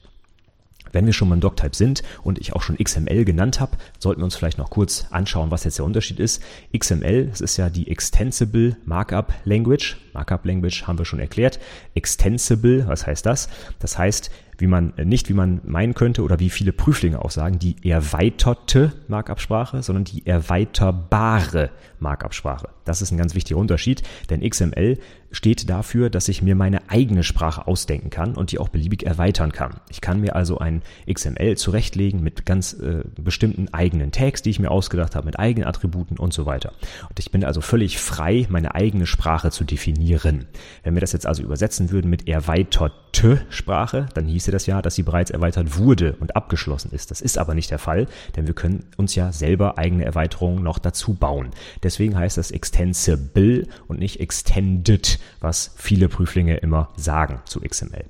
Wenn 0.95 1.05
wir 1.05 1.13
schon 1.13 1.29
beim 1.29 1.41
Doctype 1.41 1.75
sind 1.75 2.03
und 2.23 2.39
ich 2.39 2.53
auch 2.53 2.61
schon 2.61 2.77
XML 2.77 3.25
genannt 3.25 3.59
habe, 3.59 3.75
sollten 3.99 4.21
wir 4.21 4.25
uns 4.25 4.37
vielleicht 4.37 4.57
noch 4.57 4.69
kurz 4.69 5.07
anschauen, 5.09 5.51
was 5.51 5.65
jetzt 5.65 5.77
der 5.77 5.83
Unterschied 5.83 6.21
ist. 6.21 6.41
XML, 6.73 7.27
das 7.27 7.41
ist 7.41 7.57
ja 7.57 7.69
die 7.69 7.89
Extensible 7.91 8.77
Markup 8.85 9.33
Language. 9.43 9.97
Markup 10.13 10.45
Language 10.45 10.87
haben 10.87 10.97
wir 10.97 11.03
schon 11.03 11.19
erklärt. 11.19 11.59
Extensible, 11.95 12.87
was 12.87 13.05
heißt 13.05 13.25
das? 13.25 13.49
Das 13.79 13.97
heißt, 13.97 14.31
wie 14.57 14.67
man 14.67 14.93
nicht 15.03 15.29
wie 15.29 15.33
man 15.33 15.61
meinen 15.65 15.93
könnte 15.93 16.23
oder 16.23 16.39
wie 16.39 16.49
viele 16.49 16.71
Prüflinge 16.71 17.23
auch 17.23 17.31
sagen, 17.31 17.59
die 17.59 17.75
erweiterte 17.87 18.93
Markup-Sprache, 19.07 19.83
sondern 19.83 20.05
die 20.05 20.25
erweiterbare 20.25 21.71
Markup-Sprache. 21.99 22.69
Das 22.85 23.01
ist 23.01 23.11
ein 23.11 23.17
ganz 23.17 23.35
wichtiger 23.35 23.59
Unterschied, 23.59 24.03
denn 24.29 24.47
XML 24.47 24.97
steht 25.31 25.69
dafür, 25.69 26.09
dass 26.09 26.29
ich 26.29 26.41
mir 26.41 26.55
meine 26.55 26.89
eigene 26.89 27.23
Sprache 27.23 27.67
ausdenken 27.67 28.09
kann 28.09 28.35
und 28.35 28.51
die 28.51 28.59
auch 28.59 28.69
beliebig 28.69 29.05
erweitern 29.05 29.51
kann. 29.51 29.81
Ich 29.89 30.01
kann 30.01 30.21
mir 30.21 30.35
also 30.35 30.59
ein 30.59 30.81
XML 31.11 31.57
zurechtlegen 31.57 32.21
mit 32.23 32.45
ganz 32.45 32.73
äh, 32.73 33.03
bestimmten 33.19 33.73
eigenen 33.73 34.11
Tags, 34.11 34.41
die 34.41 34.51
ich 34.51 34.59
mir 34.59 34.71
ausgedacht 34.71 35.15
habe, 35.15 35.25
mit 35.25 35.37
eigenen 35.37 35.67
Attributen 35.67 36.17
und 36.17 36.33
so 36.33 36.45
weiter. 36.45 36.71
Und 37.09 37.19
ich 37.19 37.31
bin 37.31 37.43
also 37.43 37.61
völlig 37.61 37.97
frei, 37.97 38.47
meine 38.49 38.75
eigene 38.75 39.05
Sprache 39.05 39.51
zu 39.51 39.63
definieren. 39.63 40.45
Wenn 40.83 40.93
wir 40.93 41.01
das 41.01 41.11
jetzt 41.11 41.27
also 41.27 41.43
übersetzen 41.43 41.91
würden 41.91 42.09
mit 42.09 42.27
erweiterte 42.27 43.41
Sprache, 43.49 44.07
dann 44.13 44.27
hieße 44.45 44.51
das 44.51 44.67
ja, 44.67 44.81
dass 44.81 44.95
sie 44.95 45.03
bereits 45.03 45.31
erweitert 45.31 45.77
wurde 45.77 46.15
und 46.19 46.35
abgeschlossen 46.35 46.91
ist. 46.91 47.09
Das 47.09 47.21
ist 47.21 47.37
aber 47.37 47.55
nicht 47.55 47.71
der 47.71 47.79
Fall, 47.79 48.07
denn 48.35 48.45
wir 48.45 48.53
können 48.53 48.85
uns 48.95 49.15
ja 49.15 49.31
selber 49.31 49.77
eigene 49.77 50.05
Erweiterungen 50.05 50.63
noch 50.63 50.77
dazu 50.77 51.15
bauen. 51.15 51.49
Deswegen 51.81 52.15
heißt 52.15 52.37
das 52.37 52.51
extensible 52.51 53.67
und 53.87 53.99
nicht 53.99 54.19
extended 54.19 55.19
was 55.39 55.73
viele 55.75 56.09
Prüflinge 56.09 56.57
immer 56.57 56.89
sagen 56.95 57.41
zu 57.45 57.59
XML. 57.61 58.05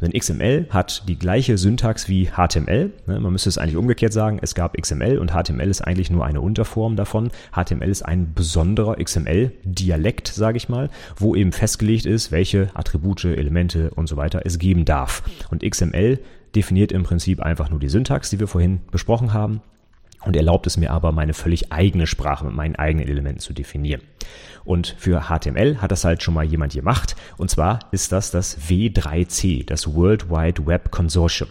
Denn 0.00 0.12
XML 0.12 0.66
hat 0.70 1.08
die 1.08 1.18
gleiche 1.18 1.58
Syntax 1.58 2.08
wie 2.08 2.26
HTML. 2.26 2.92
Ne, 3.06 3.20
man 3.20 3.32
müsste 3.32 3.48
es 3.48 3.58
eigentlich 3.58 3.76
umgekehrt 3.76 4.12
sagen. 4.12 4.38
Es 4.40 4.54
gab 4.54 4.76
XML 4.80 5.18
und 5.18 5.32
HTML 5.32 5.68
ist 5.68 5.80
eigentlich 5.80 6.10
nur 6.10 6.24
eine 6.24 6.40
Unterform 6.40 6.96
davon. 6.96 7.30
HTML 7.52 7.88
ist 7.88 8.02
ein 8.02 8.32
besonderer 8.34 8.96
XML-Dialekt, 8.96 10.28
sage 10.28 10.56
ich 10.56 10.68
mal, 10.68 10.90
wo 11.16 11.34
eben 11.34 11.52
festgelegt 11.52 12.06
ist, 12.06 12.30
welche 12.32 12.70
Attribute, 12.74 13.24
Elemente 13.24 13.90
und 13.90 14.08
so 14.08 14.16
weiter 14.16 14.42
es 14.44 14.58
geben 14.58 14.84
darf. 14.84 15.22
Und 15.50 15.68
XML 15.68 16.20
definiert 16.54 16.92
im 16.92 17.02
Prinzip 17.02 17.40
einfach 17.40 17.70
nur 17.70 17.80
die 17.80 17.88
Syntax, 17.88 18.30
die 18.30 18.40
wir 18.40 18.46
vorhin 18.46 18.80
besprochen 18.90 19.32
haben 19.32 19.60
und 20.24 20.36
erlaubt 20.36 20.66
es 20.66 20.76
mir 20.76 20.90
aber, 20.90 21.12
meine 21.12 21.34
völlig 21.34 21.72
eigene 21.72 22.06
Sprache 22.06 22.44
mit 22.44 22.54
meinen 22.54 22.76
eigenen 22.76 23.08
Elementen 23.08 23.40
zu 23.40 23.52
definieren. 23.52 24.02
Und 24.64 24.94
für 24.98 25.28
HTML 25.28 25.80
hat 25.80 25.92
das 25.92 26.04
halt 26.04 26.22
schon 26.22 26.34
mal 26.34 26.44
jemand 26.44 26.74
gemacht. 26.74 27.16
Und 27.38 27.50
zwar 27.50 27.78
ist 27.90 28.12
das 28.12 28.30
das 28.30 28.58
W3C, 28.68 29.64
das 29.64 29.94
World 29.94 30.28
Wide 30.28 30.66
Web 30.66 30.90
Consortium. 30.90 31.48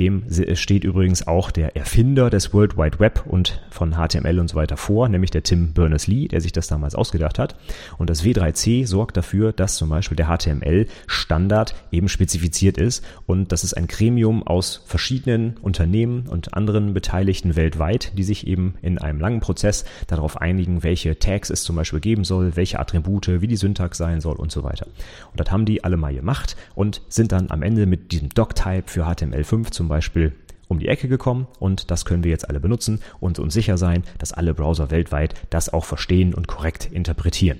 Dem 0.00 0.24
steht 0.54 0.82
übrigens 0.82 1.26
auch 1.26 1.50
der 1.50 1.76
Erfinder 1.76 2.30
des 2.30 2.54
World 2.54 2.78
Wide 2.78 2.98
Web 3.00 3.26
und 3.26 3.60
von 3.68 3.92
HTML 3.92 4.38
und 4.38 4.48
so 4.48 4.56
weiter 4.56 4.78
vor, 4.78 5.10
nämlich 5.10 5.30
der 5.30 5.42
Tim 5.42 5.74
Berners-Lee, 5.74 6.26
der 6.26 6.40
sich 6.40 6.52
das 6.52 6.68
damals 6.68 6.94
ausgedacht 6.94 7.38
hat. 7.38 7.54
Und 7.98 8.08
das 8.08 8.24
W3C 8.24 8.86
sorgt 8.86 9.18
dafür, 9.18 9.52
dass 9.52 9.76
zum 9.76 9.90
Beispiel 9.90 10.16
der 10.16 10.26
HTML-Standard 10.26 11.74
eben 11.92 12.08
spezifiziert 12.08 12.78
ist. 12.78 13.04
Und 13.26 13.52
das 13.52 13.62
ist 13.62 13.74
ein 13.74 13.88
Gremium 13.88 14.42
aus 14.42 14.82
verschiedenen 14.86 15.58
Unternehmen 15.58 16.26
und 16.28 16.54
anderen 16.54 16.94
Beteiligten 16.94 17.54
weltweit, 17.54 18.16
die 18.16 18.24
sich 18.24 18.46
eben 18.46 18.76
in 18.80 18.96
einem 18.96 19.20
langen 19.20 19.40
Prozess 19.40 19.84
darauf 20.06 20.40
einigen, 20.40 20.82
welche 20.82 21.18
Tags 21.18 21.50
es 21.50 21.62
zum 21.62 21.76
Beispiel 21.76 22.00
geben 22.00 22.24
soll, 22.24 22.56
welche 22.56 22.78
Attribute, 22.78 23.42
wie 23.42 23.48
die 23.48 23.56
Syntax 23.56 23.98
sein 23.98 24.22
soll 24.22 24.36
und 24.36 24.50
so 24.50 24.64
weiter. 24.64 24.86
Und 25.30 25.40
das 25.40 25.50
haben 25.50 25.66
die 25.66 25.84
alle 25.84 25.98
mal 25.98 26.14
gemacht 26.14 26.56
und 26.74 27.02
sind 27.08 27.32
dann 27.32 27.50
am 27.50 27.62
Ende 27.62 27.84
mit 27.84 28.12
diesem 28.12 28.30
Doctype 28.30 28.84
für 28.86 29.06
HTML5 29.06 29.70
zum 29.72 29.89
Beispiel 29.90 30.32
um 30.68 30.78
die 30.78 30.88
Ecke 30.88 31.08
gekommen 31.08 31.48
und 31.58 31.90
das 31.90 32.04
können 32.04 32.22
wir 32.24 32.30
jetzt 32.30 32.48
alle 32.48 32.60
benutzen 32.60 33.00
und 33.18 33.38
uns 33.38 33.52
sicher 33.52 33.76
sein, 33.76 34.04
dass 34.18 34.32
alle 34.32 34.54
Browser 34.54 34.90
weltweit 34.90 35.34
das 35.50 35.72
auch 35.72 35.84
verstehen 35.84 36.32
und 36.32 36.46
korrekt 36.46 36.88
interpretieren. 36.92 37.58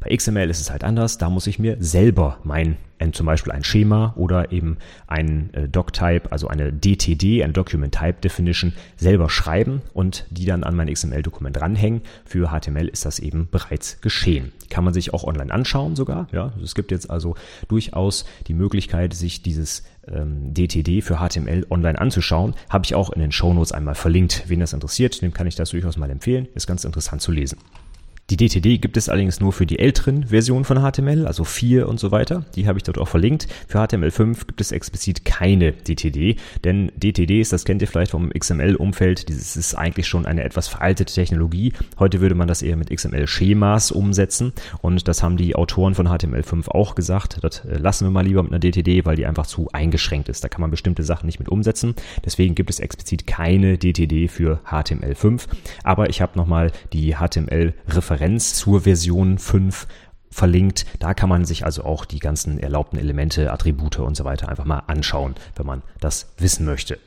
Bei 0.00 0.16
XML 0.16 0.48
ist 0.48 0.60
es 0.60 0.70
halt 0.70 0.82
anders. 0.82 1.18
Da 1.18 1.28
muss 1.28 1.46
ich 1.46 1.58
mir 1.58 1.76
selber 1.78 2.38
mein, 2.42 2.78
zum 3.12 3.26
Beispiel 3.26 3.52
ein 3.52 3.64
Schema 3.64 4.14
oder 4.16 4.50
eben 4.50 4.78
ein 5.06 5.52
äh, 5.52 5.68
Doctype, 5.68 6.32
also 6.32 6.48
eine 6.48 6.72
DTD, 6.72 7.44
ein 7.44 7.52
Document 7.52 7.94
Type 7.94 8.20
Definition, 8.22 8.72
selber 8.96 9.28
schreiben 9.28 9.82
und 9.92 10.26
die 10.30 10.46
dann 10.46 10.64
an 10.64 10.74
mein 10.74 10.92
XML-Dokument 10.92 11.60
ranhängen. 11.60 12.00
Für 12.24 12.48
HTML 12.48 12.88
ist 12.88 13.04
das 13.04 13.18
eben 13.18 13.48
bereits 13.50 14.00
geschehen. 14.00 14.52
Die 14.64 14.68
kann 14.68 14.84
man 14.84 14.94
sich 14.94 15.12
auch 15.12 15.24
online 15.24 15.52
anschauen 15.52 15.96
sogar. 15.96 16.28
Ja, 16.32 16.54
es 16.62 16.74
gibt 16.74 16.92
jetzt 16.92 17.10
also 17.10 17.34
durchaus 17.68 18.24
die 18.46 18.54
Möglichkeit, 18.54 19.12
sich 19.12 19.42
dieses 19.42 19.84
ähm, 20.14 20.54
DTD 20.54 21.02
für 21.02 21.16
HTML 21.16 21.66
online 21.70 21.98
anzuschauen. 21.98 22.54
Habe 22.68 22.84
ich 22.84 22.94
auch 22.94 23.10
in 23.10 23.20
den 23.20 23.32
Shownotes 23.32 23.72
einmal 23.72 23.94
verlinkt. 23.94 24.44
Wen 24.48 24.60
das 24.60 24.72
interessiert, 24.72 25.20
dem 25.22 25.32
kann 25.32 25.46
ich 25.46 25.54
das 25.54 25.70
durchaus 25.70 25.96
mal 25.96 26.10
empfehlen. 26.10 26.48
Ist 26.54 26.66
ganz 26.66 26.84
interessant 26.84 27.22
zu 27.22 27.32
lesen. 27.32 27.58
Die 28.30 28.36
DTD 28.36 28.80
gibt 28.80 28.96
es 28.96 29.08
allerdings 29.08 29.40
nur 29.40 29.52
für 29.52 29.66
die 29.66 29.80
älteren 29.80 30.28
Versionen 30.28 30.64
von 30.64 30.78
HTML, 30.78 31.26
also 31.26 31.42
4 31.42 31.88
und 31.88 31.98
so 31.98 32.12
weiter. 32.12 32.44
Die 32.54 32.68
habe 32.68 32.78
ich 32.78 32.84
dort 32.84 32.96
auch 32.96 33.08
verlinkt. 33.08 33.48
Für 33.66 33.78
HTML5 33.78 34.46
gibt 34.46 34.60
es 34.60 34.70
explizit 34.70 35.24
keine 35.24 35.72
DTD, 35.72 36.36
denn 36.62 36.92
DTD 36.96 37.40
ist, 37.40 37.52
das 37.52 37.64
kennt 37.64 37.82
ihr 37.82 37.88
vielleicht 37.88 38.12
vom 38.12 38.30
XML-Umfeld, 38.30 39.28
dieses 39.28 39.56
ist 39.56 39.74
eigentlich 39.74 40.06
schon 40.06 40.26
eine 40.26 40.44
etwas 40.44 40.68
veraltete 40.68 41.12
Technologie. 41.12 41.72
Heute 41.98 42.20
würde 42.20 42.36
man 42.36 42.46
das 42.46 42.62
eher 42.62 42.76
mit 42.76 42.90
XML-Schemas 42.90 43.90
umsetzen 43.90 44.52
und 44.80 45.08
das 45.08 45.24
haben 45.24 45.36
die 45.36 45.56
Autoren 45.56 45.96
von 45.96 46.06
HTML5 46.06 46.68
auch 46.68 46.94
gesagt. 46.94 47.38
Das 47.42 47.64
äh, 47.64 47.78
lassen 47.78 48.06
wir 48.06 48.12
mal 48.12 48.24
lieber 48.24 48.44
mit 48.44 48.52
einer 48.52 48.60
DTD, 48.60 49.06
weil 49.06 49.16
die 49.16 49.26
einfach 49.26 49.46
zu 49.46 49.68
eingeschränkt 49.72 50.28
ist. 50.28 50.44
Da 50.44 50.48
kann 50.48 50.60
man 50.60 50.70
bestimmte 50.70 51.02
Sachen 51.02 51.26
nicht 51.26 51.40
mit 51.40 51.48
umsetzen. 51.48 51.96
Deswegen 52.24 52.54
gibt 52.54 52.70
es 52.70 52.78
explizit 52.78 53.26
keine 53.26 53.76
DTD 53.76 54.28
für 54.28 54.60
HTML5. 54.70 55.48
Aber 55.82 56.10
ich 56.10 56.20
habe 56.20 56.38
nochmal 56.38 56.70
die 56.92 57.16
HTML-Referenz 57.16 58.19
Referenz 58.20 58.52
zur 58.52 58.82
Version 58.82 59.38
5 59.38 59.86
verlinkt. 60.30 60.84
Da 60.98 61.14
kann 61.14 61.30
man 61.30 61.46
sich 61.46 61.64
also 61.64 61.84
auch 61.84 62.04
die 62.04 62.18
ganzen 62.18 62.58
erlaubten 62.58 62.98
Elemente, 62.98 63.50
Attribute 63.50 63.98
und 63.98 64.14
so 64.14 64.24
weiter 64.24 64.50
einfach 64.50 64.66
mal 64.66 64.82
anschauen, 64.88 65.36
wenn 65.56 65.64
man 65.64 65.82
das 66.00 66.26
wissen 66.36 66.66
möchte. 66.66 66.98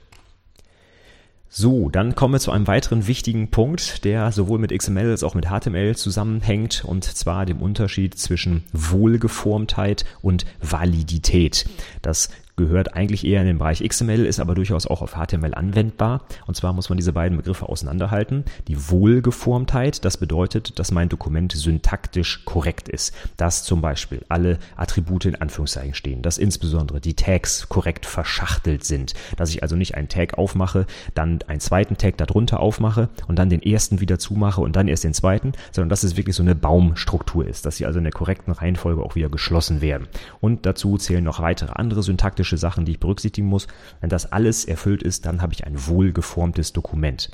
So, 1.49 1.89
dann 1.89 2.15
kommen 2.15 2.33
wir 2.33 2.39
zu 2.39 2.51
einem 2.51 2.65
weiteren 2.65 3.05
wichtigen 3.05 3.51
Punkt, 3.51 4.05
der 4.05 4.31
sowohl 4.31 4.57
mit 4.57 4.75
XML 4.75 5.11
als 5.11 5.23
auch 5.23 5.35
mit 5.35 5.45
HTML 5.45 5.95
zusammenhängt, 5.95 6.83
und 6.83 7.03
zwar 7.03 7.45
dem 7.45 7.61
Unterschied 7.61 8.17
zwischen 8.17 8.63
Wohlgeformtheit 8.73 10.05
und 10.23 10.47
Validität. 10.61 11.69
Das 12.01 12.29
gehört 12.55 12.95
eigentlich 12.95 13.25
eher 13.25 13.41
in 13.41 13.47
den 13.47 13.57
Bereich 13.57 13.83
XML, 13.83 14.25
ist 14.25 14.39
aber 14.39 14.53
durchaus 14.55 14.85
auch 14.85 15.01
auf 15.01 15.13
HTML 15.13 15.55
anwendbar. 15.55 16.21
Und 16.45 16.55
zwar 16.55 16.73
muss 16.73 16.89
man 16.89 16.97
diese 16.97 17.13
beiden 17.13 17.37
Begriffe 17.37 17.67
auseinanderhalten. 17.67 18.45
Die 18.67 18.89
Wohlgeformtheit, 18.89 20.05
das 20.05 20.17
bedeutet, 20.17 20.77
dass 20.77 20.91
mein 20.91 21.09
Dokument 21.09 21.51
syntaktisch 21.51 22.45
korrekt 22.45 22.89
ist. 22.89 23.13
Dass 23.37 23.63
zum 23.63 23.81
Beispiel 23.81 24.23
alle 24.29 24.59
Attribute 24.75 25.25
in 25.25 25.35
Anführungszeichen 25.35 25.95
stehen, 25.95 26.21
dass 26.21 26.37
insbesondere 26.37 27.01
die 27.01 27.15
Tags 27.15 27.69
korrekt 27.69 28.05
verschachtelt 28.05 28.83
sind. 28.83 29.13
Dass 29.35 29.49
ich 29.49 29.63
also 29.63 29.75
nicht 29.75 29.95
einen 29.95 30.09
Tag 30.09 30.37
aufmache, 30.37 30.85
dann 31.15 31.39
einen 31.47 31.59
zweiten 31.59 31.97
Tag 31.97 32.17
darunter 32.17 32.59
aufmache 32.59 33.09
und 33.27 33.39
dann 33.39 33.49
den 33.49 33.63
ersten 33.63 33.99
wieder 33.99 34.19
zumache 34.19 34.61
und 34.61 34.75
dann 34.75 34.87
erst 34.87 35.03
den 35.03 35.13
zweiten, 35.13 35.53
sondern 35.71 35.89
dass 35.89 36.03
es 36.03 36.17
wirklich 36.17 36.35
so 36.35 36.43
eine 36.43 36.55
Baumstruktur 36.55 37.47
ist, 37.47 37.65
dass 37.65 37.77
sie 37.77 37.87
also 37.87 37.97
in 37.97 38.03
der 38.03 38.13
korrekten 38.13 38.53
Reihenfolge 38.53 39.01
auch 39.01 39.15
wieder 39.15 39.29
geschlossen 39.29 39.81
werden. 39.81 40.07
Und 40.39 40.67
dazu 40.67 40.97
zählen 40.97 41.23
noch 41.23 41.39
weitere 41.39 41.71
andere 41.73 42.03
syntaktische 42.03 42.42
praktische 42.43 42.57
Sachen, 42.57 42.83
die 42.83 42.91
ich 42.93 42.99
berücksichtigen 42.99 43.47
muss. 43.47 43.67
Wenn 44.01 44.09
das 44.09 44.31
alles 44.31 44.65
erfüllt 44.65 45.01
ist, 45.01 45.25
dann 45.25 45.41
habe 45.41 45.53
ich 45.53 45.65
ein 45.65 45.87
wohlgeformtes 45.87 46.73
Dokument. 46.73 47.31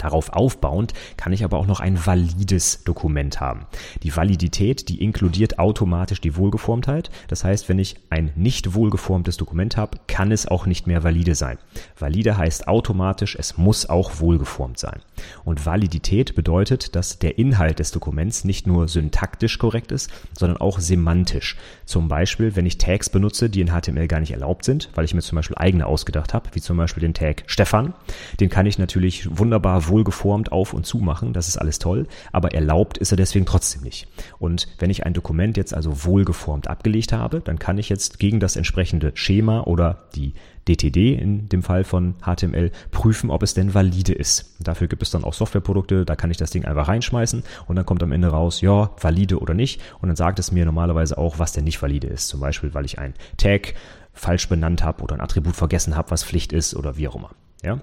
Darauf 0.00 0.30
aufbauend 0.30 0.94
kann 1.18 1.34
ich 1.34 1.44
aber 1.44 1.58
auch 1.58 1.66
noch 1.66 1.80
ein 1.80 2.06
valides 2.06 2.84
Dokument 2.84 3.38
haben. 3.38 3.66
Die 4.02 4.16
Validität, 4.16 4.88
die 4.88 5.04
inkludiert 5.04 5.58
automatisch 5.58 6.22
die 6.22 6.36
Wohlgeformtheit. 6.36 7.10
Das 7.28 7.44
heißt, 7.44 7.68
wenn 7.68 7.78
ich 7.78 7.96
ein 8.08 8.32
nicht 8.34 8.74
wohlgeformtes 8.74 9.36
Dokument 9.36 9.76
habe, 9.76 9.98
kann 10.06 10.32
es 10.32 10.48
auch 10.48 10.64
nicht 10.64 10.86
mehr 10.86 11.04
valide 11.04 11.34
sein. 11.34 11.58
Valide 11.98 12.38
heißt 12.38 12.66
automatisch, 12.66 13.36
es 13.38 13.58
muss 13.58 13.90
auch 13.90 14.20
wohlgeformt 14.20 14.78
sein. 14.78 15.00
Und 15.44 15.66
Validität 15.66 16.34
bedeutet, 16.34 16.96
dass 16.96 17.18
der 17.18 17.38
Inhalt 17.38 17.78
des 17.78 17.90
Dokuments 17.90 18.44
nicht 18.44 18.66
nur 18.66 18.88
syntaktisch 18.88 19.58
korrekt 19.58 19.92
ist, 19.92 20.10
sondern 20.32 20.58
auch 20.58 20.80
semantisch. 20.80 21.58
Zum 21.84 22.08
Beispiel, 22.08 22.56
wenn 22.56 22.64
ich 22.64 22.78
Tags 22.78 23.10
benutze, 23.10 23.50
die 23.50 23.60
in 23.60 23.68
HTML 23.68 24.08
gar 24.08 24.20
nicht 24.20 24.32
erlaubt 24.32 24.64
sind, 24.64 24.88
weil 24.94 25.04
ich 25.04 25.12
mir 25.12 25.20
zum 25.20 25.36
Beispiel 25.36 25.58
eigene 25.58 25.84
ausgedacht 25.84 26.32
habe, 26.32 26.48
wie 26.54 26.62
zum 26.62 26.78
Beispiel 26.78 27.02
den 27.02 27.12
Tag 27.12 27.42
Stefan, 27.46 27.92
den 28.40 28.48
kann 28.48 28.64
ich 28.64 28.78
natürlich 28.78 29.28
wunderbar 29.38 29.88
wohlgeformt 29.90 30.52
auf 30.52 30.72
und 30.72 30.86
zu 30.86 30.98
machen, 30.98 31.32
das 31.32 31.48
ist 31.48 31.58
alles 31.58 31.78
toll, 31.78 32.06
aber 32.32 32.54
erlaubt 32.54 32.98
ist 32.98 33.12
er 33.12 33.16
deswegen 33.16 33.44
trotzdem 33.44 33.82
nicht. 33.82 34.08
Und 34.38 34.68
wenn 34.78 34.90
ich 34.90 35.04
ein 35.04 35.12
Dokument 35.12 35.56
jetzt 35.56 35.74
also 35.74 36.04
wohlgeformt 36.04 36.68
abgelegt 36.68 37.12
habe, 37.12 37.40
dann 37.40 37.58
kann 37.58 37.78
ich 37.78 37.88
jetzt 37.88 38.18
gegen 38.18 38.40
das 38.40 38.56
entsprechende 38.56 39.12
Schema 39.14 39.62
oder 39.62 40.08
die 40.14 40.32
DTD 40.68 41.14
in 41.14 41.48
dem 41.48 41.62
Fall 41.62 41.84
von 41.84 42.14
HTML 42.22 42.70
prüfen, 42.90 43.30
ob 43.30 43.42
es 43.42 43.54
denn 43.54 43.74
valide 43.74 44.12
ist. 44.12 44.56
Dafür 44.60 44.88
gibt 44.88 45.02
es 45.02 45.10
dann 45.10 45.24
auch 45.24 45.34
Softwareprodukte, 45.34 46.04
da 46.04 46.16
kann 46.16 46.30
ich 46.30 46.36
das 46.36 46.50
Ding 46.50 46.64
einfach 46.64 46.88
reinschmeißen 46.88 47.42
und 47.66 47.76
dann 47.76 47.86
kommt 47.86 48.02
am 48.02 48.12
Ende 48.12 48.28
raus, 48.28 48.60
ja, 48.60 48.90
valide 49.00 49.40
oder 49.40 49.54
nicht. 49.54 49.80
Und 50.00 50.08
dann 50.08 50.16
sagt 50.16 50.38
es 50.38 50.52
mir 50.52 50.64
normalerweise 50.64 51.18
auch, 51.18 51.38
was 51.38 51.52
denn 51.52 51.64
nicht 51.64 51.82
valide 51.82 52.06
ist. 52.06 52.28
Zum 52.28 52.40
Beispiel, 52.40 52.74
weil 52.74 52.84
ich 52.84 52.98
ein 52.98 53.14
Tag 53.36 53.74
falsch 54.12 54.48
benannt 54.48 54.82
habe 54.82 55.02
oder 55.02 55.14
ein 55.14 55.20
Attribut 55.20 55.56
vergessen 55.56 55.96
habe, 55.96 56.10
was 56.10 56.24
Pflicht 56.24 56.52
ist 56.52 56.74
oder 56.74 56.96
wie 56.96 57.08
auch 57.08 57.16
immer. 57.16 57.30
Ja? 57.62 57.80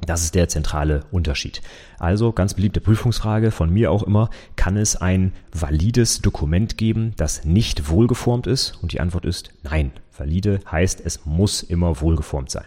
Das 0.00 0.22
ist 0.22 0.34
der 0.34 0.48
zentrale 0.48 1.04
Unterschied. 1.10 1.62
Also 1.98 2.32
ganz 2.32 2.54
beliebte 2.54 2.80
Prüfungsfrage 2.80 3.50
von 3.50 3.70
mir 3.70 3.90
auch 3.90 4.02
immer, 4.02 4.28
kann 4.56 4.76
es 4.76 4.96
ein 4.96 5.32
valides 5.52 6.20
Dokument 6.20 6.76
geben, 6.76 7.14
das 7.16 7.44
nicht 7.44 7.88
wohlgeformt 7.88 8.46
ist? 8.46 8.78
Und 8.82 8.92
die 8.92 9.00
Antwort 9.00 9.24
ist 9.24 9.50
nein. 9.62 9.92
Valide 10.16 10.60
heißt, 10.70 11.00
es 11.04 11.24
muss 11.24 11.62
immer 11.62 12.00
wohlgeformt 12.00 12.50
sein. 12.50 12.66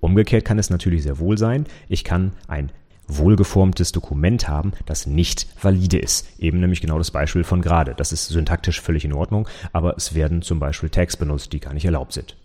Umgekehrt 0.00 0.44
kann 0.44 0.58
es 0.58 0.70
natürlich 0.70 1.02
sehr 1.02 1.18
wohl 1.18 1.38
sein. 1.38 1.66
Ich 1.88 2.04
kann 2.04 2.32
ein 2.46 2.70
wohlgeformtes 3.08 3.92
Dokument 3.92 4.48
haben, 4.48 4.72
das 4.86 5.06
nicht 5.06 5.46
valide 5.60 5.98
ist. 5.98 6.26
Eben 6.38 6.60
nämlich 6.60 6.80
genau 6.80 6.98
das 6.98 7.10
Beispiel 7.10 7.44
von 7.44 7.62
gerade. 7.62 7.94
Das 7.94 8.12
ist 8.12 8.28
syntaktisch 8.28 8.80
völlig 8.80 9.04
in 9.04 9.12
Ordnung, 9.12 9.48
aber 9.72 9.96
es 9.96 10.14
werden 10.14 10.42
zum 10.42 10.58
Beispiel 10.58 10.90
Tags 10.90 11.16
benutzt, 11.16 11.52
die 11.52 11.60
gar 11.60 11.74
nicht 11.74 11.84
erlaubt 11.84 12.12
sind. 12.12 12.36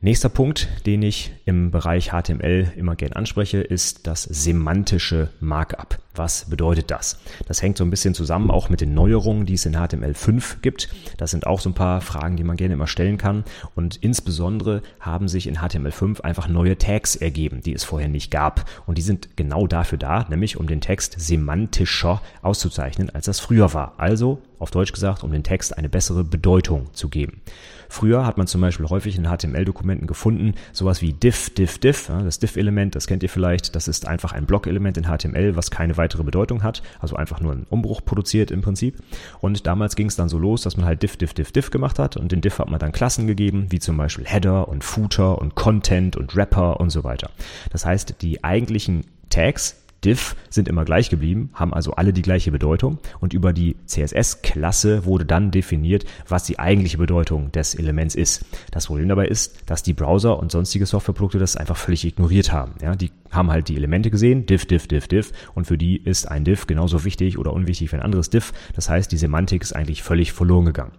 Nächster 0.00 0.28
Punkt, 0.28 0.68
den 0.84 1.02
ich 1.02 1.32
im 1.46 1.70
Bereich 1.70 2.10
HTML 2.10 2.72
immer 2.76 2.96
gern 2.96 3.14
anspreche, 3.14 3.58
ist 3.58 4.06
das 4.06 4.24
semantische 4.24 5.30
Markup. 5.40 5.98
Was 6.16 6.46
bedeutet 6.46 6.90
das? 6.90 7.18
Das 7.46 7.60
hängt 7.60 7.76
so 7.76 7.84
ein 7.84 7.90
bisschen 7.90 8.14
zusammen 8.14 8.50
auch 8.50 8.70
mit 8.70 8.80
den 8.80 8.94
Neuerungen, 8.94 9.44
die 9.44 9.54
es 9.54 9.66
in 9.66 9.76
HTML5 9.76 10.60
gibt. 10.62 10.88
Das 11.18 11.30
sind 11.30 11.46
auch 11.46 11.60
so 11.60 11.68
ein 11.68 11.74
paar 11.74 12.00
Fragen, 12.00 12.36
die 12.36 12.44
man 12.44 12.56
gerne 12.56 12.74
immer 12.74 12.86
stellen 12.86 13.18
kann. 13.18 13.44
Und 13.74 13.96
insbesondere 13.96 14.82
haben 14.98 15.28
sich 15.28 15.46
in 15.46 15.58
HTML5 15.58 16.22
einfach 16.22 16.48
neue 16.48 16.78
Tags 16.78 17.16
ergeben, 17.16 17.60
die 17.60 17.74
es 17.74 17.84
vorher 17.84 18.08
nicht 18.08 18.30
gab. 18.30 18.64
Und 18.86 18.96
die 18.96 19.02
sind 19.02 19.36
genau 19.36 19.66
dafür 19.66 19.98
da, 19.98 20.26
nämlich 20.30 20.56
um 20.56 20.66
den 20.66 20.80
Text 20.80 21.16
semantischer 21.18 22.22
auszuzeichnen, 22.40 23.10
als 23.10 23.26
das 23.26 23.38
früher 23.40 23.74
war. 23.74 23.94
Also, 23.98 24.40
auf 24.58 24.70
Deutsch 24.70 24.92
gesagt, 24.92 25.22
um 25.22 25.32
den 25.32 25.42
Text 25.42 25.76
eine 25.76 25.88
bessere 25.88 26.24
Bedeutung 26.24 26.92
zu 26.94 27.08
geben. 27.08 27.42
Früher 27.88 28.26
hat 28.26 28.36
man 28.36 28.46
zum 28.46 28.60
Beispiel 28.60 28.86
häufig 28.86 29.16
in 29.16 29.24
HTML-Dokumenten 29.24 30.06
gefunden, 30.06 30.54
sowas 30.72 31.02
wie 31.02 31.12
diff, 31.12 31.50
diff, 31.50 31.78
diff. 31.78 32.06
Das 32.08 32.38
diff-Element, 32.38 32.94
das 32.94 33.06
kennt 33.06 33.22
ihr 33.22 33.28
vielleicht, 33.28 33.76
das 33.76 33.88
ist 33.88 34.06
einfach 34.08 34.32
ein 34.32 34.46
Blockelement 34.46 34.96
in 34.96 35.04
HTML, 35.04 35.56
was 35.56 35.70
keine 35.70 35.96
weitere 35.96 36.05
Bedeutung 36.24 36.62
hat, 36.62 36.82
also 37.00 37.16
einfach 37.16 37.40
nur 37.40 37.52
einen 37.52 37.66
Umbruch 37.68 38.04
produziert 38.04 38.50
im 38.50 38.62
Prinzip. 38.62 38.96
Und 39.40 39.66
damals 39.66 39.96
ging 39.96 40.06
es 40.06 40.16
dann 40.16 40.28
so 40.28 40.38
los, 40.38 40.62
dass 40.62 40.76
man 40.76 40.86
halt 40.86 41.02
diff, 41.02 41.16
diff, 41.16 41.34
diff, 41.34 41.52
diff 41.52 41.70
gemacht 41.70 41.98
hat 41.98 42.16
und 42.16 42.32
den 42.32 42.40
diff 42.40 42.58
hat 42.58 42.70
man 42.70 42.78
dann 42.78 42.92
Klassen 42.92 43.26
gegeben, 43.26 43.66
wie 43.70 43.78
zum 43.78 43.96
Beispiel 43.96 44.26
Header 44.26 44.68
und 44.68 44.84
Footer 44.84 45.38
und 45.38 45.54
Content 45.54 46.16
und 46.16 46.36
Wrapper 46.36 46.80
und 46.80 46.90
so 46.90 47.04
weiter. 47.04 47.30
Das 47.70 47.84
heißt, 47.84 48.16
die 48.22 48.44
eigentlichen 48.44 49.04
Tags, 49.30 49.82
diff 50.06 50.36
sind 50.48 50.68
immer 50.68 50.84
gleich 50.84 51.10
geblieben, 51.10 51.50
haben 51.52 51.74
also 51.74 51.92
alle 51.92 52.12
die 52.12 52.22
gleiche 52.22 52.52
Bedeutung 52.52 52.98
und 53.20 53.34
über 53.34 53.52
die 53.52 53.76
CSS-Klasse 53.86 55.04
wurde 55.04 55.24
dann 55.24 55.50
definiert, 55.50 56.04
was 56.28 56.44
die 56.44 56.58
eigentliche 56.58 56.98
Bedeutung 56.98 57.52
des 57.52 57.74
Elements 57.74 58.14
ist. 58.14 58.44
Das 58.70 58.86
Problem 58.86 59.08
dabei 59.08 59.26
ist, 59.26 59.68
dass 59.68 59.82
die 59.82 59.94
Browser 59.94 60.38
und 60.38 60.52
sonstige 60.52 60.86
Softwareprodukte 60.86 61.38
das 61.38 61.56
einfach 61.56 61.76
völlig 61.76 62.04
ignoriert 62.04 62.52
haben. 62.52 62.74
Ja, 62.80 62.94
die 62.94 63.10
haben 63.30 63.50
halt 63.50 63.68
die 63.68 63.76
Elemente 63.76 64.10
gesehen, 64.10 64.46
diff, 64.46 64.64
diff, 64.64 64.86
diff, 64.86 65.08
diff 65.08 65.32
und 65.54 65.66
für 65.66 65.76
die 65.76 65.96
ist 65.96 66.26
ein 66.26 66.44
diff 66.44 66.66
genauso 66.66 67.04
wichtig 67.04 67.38
oder 67.38 67.52
unwichtig 67.52 67.92
wie 67.92 67.96
ein 67.96 68.02
anderes 68.02 68.30
diff. 68.30 68.52
Das 68.74 68.88
heißt, 68.88 69.10
die 69.10 69.18
Semantik 69.18 69.62
ist 69.62 69.74
eigentlich 69.74 70.02
völlig 70.02 70.32
verloren 70.32 70.66
gegangen. 70.66 70.92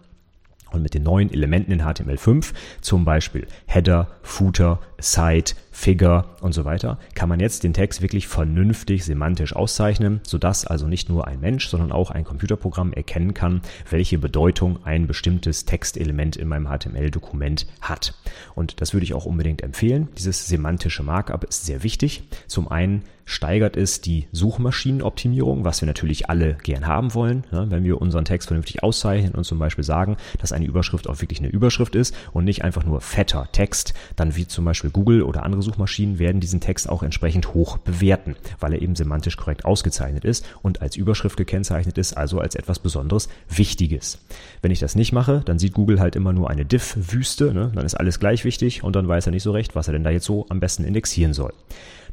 Und 0.72 0.82
mit 0.82 0.94
den 0.94 1.04
neuen 1.04 1.32
Elementen 1.32 1.72
in 1.72 1.82
HTML5, 1.82 2.54
zum 2.82 3.06
Beispiel 3.06 3.48
Header, 3.68 4.08
Footer, 4.22 4.82
Site, 5.00 5.56
Figure 5.78 6.26
und 6.42 6.54
so 6.54 6.66
weiter, 6.66 6.98
kann 7.14 7.30
man 7.30 7.40
jetzt 7.40 7.64
den 7.64 7.72
Text 7.72 8.02
wirklich 8.02 8.28
vernünftig 8.28 9.06
semantisch 9.06 9.56
auszeichnen, 9.56 10.22
sodass 10.24 10.66
also 10.66 10.88
nicht 10.88 11.08
nur 11.08 11.28
ein 11.28 11.40
Mensch, 11.40 11.68
sondern 11.68 11.92
auch 11.92 12.10
ein 12.10 12.24
Computerprogramm 12.24 12.94
erkennen 12.94 13.36
kann, 13.36 13.62
welche 13.88 14.18
Bedeutung 14.18 14.80
ein 14.86 15.06
bestimmtes 15.06 15.66
Textelement 15.66 16.36
in 16.36 16.48
meinem 16.48 16.68
HTML-Dokument 16.68 17.68
hat. 17.80 18.16
Und 18.56 18.82
das 18.82 18.94
würde 18.94 19.04
ich 19.04 19.14
auch 19.14 19.26
unbedingt 19.26 19.62
empfehlen. 19.62 20.08
Dieses 20.18 20.48
semantische 20.48 21.04
Markup 21.04 21.44
ist 21.44 21.68
sehr 21.68 21.84
wichtig. 21.84 22.24
Zum 22.48 22.68
einen 22.70 23.04
steigert 23.28 23.76
es 23.76 24.00
die 24.00 24.28
Suchmaschinenoptimierung, 24.32 25.66
was 25.66 25.82
wir 25.82 25.86
natürlich 25.86 26.30
alle 26.30 26.58
gern 26.64 26.88
haben 26.88 27.14
wollen, 27.14 27.44
ne? 27.52 27.68
wenn 27.70 27.84
wir 27.84 28.02
unseren 28.02 28.24
Text 28.24 28.48
vernünftig 28.48 28.84
auszeichnen 28.84 29.36
und 29.36 29.44
zum 29.44 29.60
Beispiel 29.60 29.84
sagen, 29.84 30.16
dass 30.40 30.54
eine 30.54 30.66
Überschrift 30.66 31.10
auch 31.10 31.22
wirklich 31.22 31.40
eine 31.40 31.50
Überschrift 31.50 31.96
ist 31.96 32.16
und 32.32 32.46
nicht 32.46 32.64
einfach 32.64 32.86
nur 32.86 33.02
fetter 33.02 33.50
Text, 33.52 33.94
dann 34.16 34.38
wie 34.38 34.48
zum 34.48 34.64
Beispiel 34.64 34.90
Google 34.90 35.24
oder 35.24 35.44
andere 35.44 35.62
Suchmaschinen 35.68 36.18
werden 36.18 36.40
diesen 36.40 36.62
Text 36.62 36.88
auch 36.88 37.04
entsprechend 37.04 37.54
hoch 37.54 37.78
bewerten, 37.78 38.36
weil 38.60 38.74
er 38.74 38.82
eben 38.82 38.96
semantisch 38.96 39.36
korrekt 39.36 39.66
ausgezeichnet 39.66 40.24
ist 40.24 40.46
und 40.62 40.82
als 40.82 40.96
Überschrift 40.96 41.36
gekennzeichnet 41.36 41.98
ist, 41.98 42.16
also 42.16 42.40
als 42.40 42.56
etwas 42.56 42.80
Besonderes 42.80 43.28
Wichtiges. 43.50 44.20
Wenn 44.62 44.72
ich 44.72 44.80
das 44.80 44.96
nicht 44.96 45.12
mache, 45.12 45.42
dann 45.44 45.60
sieht 45.60 45.74
Google 45.74 46.00
halt 46.00 46.16
immer 46.16 46.32
nur 46.32 46.50
eine 46.50 46.66
Diff-Wüste, 46.66 47.54
ne? 47.54 47.72
dann 47.76 47.86
ist 47.86 47.96
alles 47.96 48.20
gleich 48.20 48.46
wichtig 48.46 48.84
und 48.84 48.96
dann 48.96 49.08
weiß 49.08 49.26
er 49.26 49.32
nicht 49.32 49.44
so 49.44 49.52
recht, 49.52 49.76
was 49.76 49.88
er 49.88 49.94
denn 49.94 50.06
da 50.06 50.10
jetzt 50.10 50.26
so 50.26 50.46
am 50.48 50.62
besten 50.62 50.86
indexieren 50.86 51.34
soll. 51.34 51.54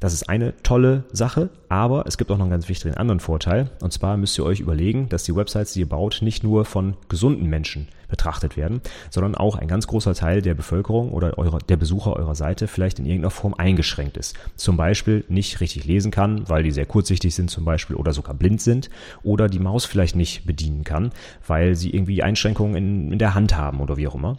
Das 0.00 0.12
ist 0.12 0.28
eine 0.28 0.54
tolle 0.62 1.04
Sache, 1.12 1.50
aber 1.68 2.06
es 2.06 2.18
gibt 2.18 2.30
auch 2.30 2.36
noch 2.36 2.44
einen 2.44 2.50
ganz 2.50 2.68
wichtigen 2.68 2.94
anderen 2.94 3.20
Vorteil. 3.20 3.70
Und 3.80 3.92
zwar 3.92 4.16
müsst 4.16 4.36
ihr 4.38 4.44
euch 4.44 4.60
überlegen, 4.60 5.08
dass 5.08 5.22
die 5.22 5.36
Websites, 5.36 5.72
die 5.72 5.80
ihr 5.80 5.88
baut, 5.88 6.18
nicht 6.20 6.42
nur 6.42 6.64
von 6.64 6.96
gesunden 7.08 7.48
Menschen 7.48 7.88
betrachtet 8.08 8.56
werden, 8.56 8.80
sondern 9.10 9.34
auch 9.34 9.56
ein 9.56 9.68
ganz 9.68 9.86
großer 9.86 10.14
Teil 10.14 10.40
der 10.40 10.54
Bevölkerung 10.54 11.10
oder 11.10 11.36
eurer, 11.38 11.58
der 11.58 11.76
Besucher 11.76 12.14
eurer 12.14 12.34
Seite 12.34 12.68
vielleicht 12.68 12.98
in 12.98 13.06
irgendeiner 13.06 13.30
Form 13.30 13.43
eingeschränkt 13.52 14.16
ist. 14.16 14.34
Zum 14.56 14.78
Beispiel 14.78 15.24
nicht 15.28 15.60
richtig 15.60 15.84
lesen 15.84 16.10
kann, 16.10 16.48
weil 16.48 16.62
die 16.62 16.70
sehr 16.70 16.86
kurzsichtig 16.86 17.34
sind 17.34 17.50
zum 17.50 17.66
Beispiel 17.66 17.96
oder 17.96 18.14
sogar 18.14 18.34
blind 18.34 18.62
sind 18.62 18.88
oder 19.22 19.48
die 19.48 19.58
Maus 19.58 19.84
vielleicht 19.84 20.16
nicht 20.16 20.46
bedienen 20.46 20.84
kann, 20.84 21.10
weil 21.46 21.74
sie 21.74 21.90
irgendwie 21.90 22.22
Einschränkungen 22.22 22.76
in, 22.76 23.12
in 23.12 23.18
der 23.18 23.34
Hand 23.34 23.56
haben 23.56 23.80
oder 23.80 23.98
wie 23.98 24.08
auch 24.08 24.14
immer. 24.14 24.38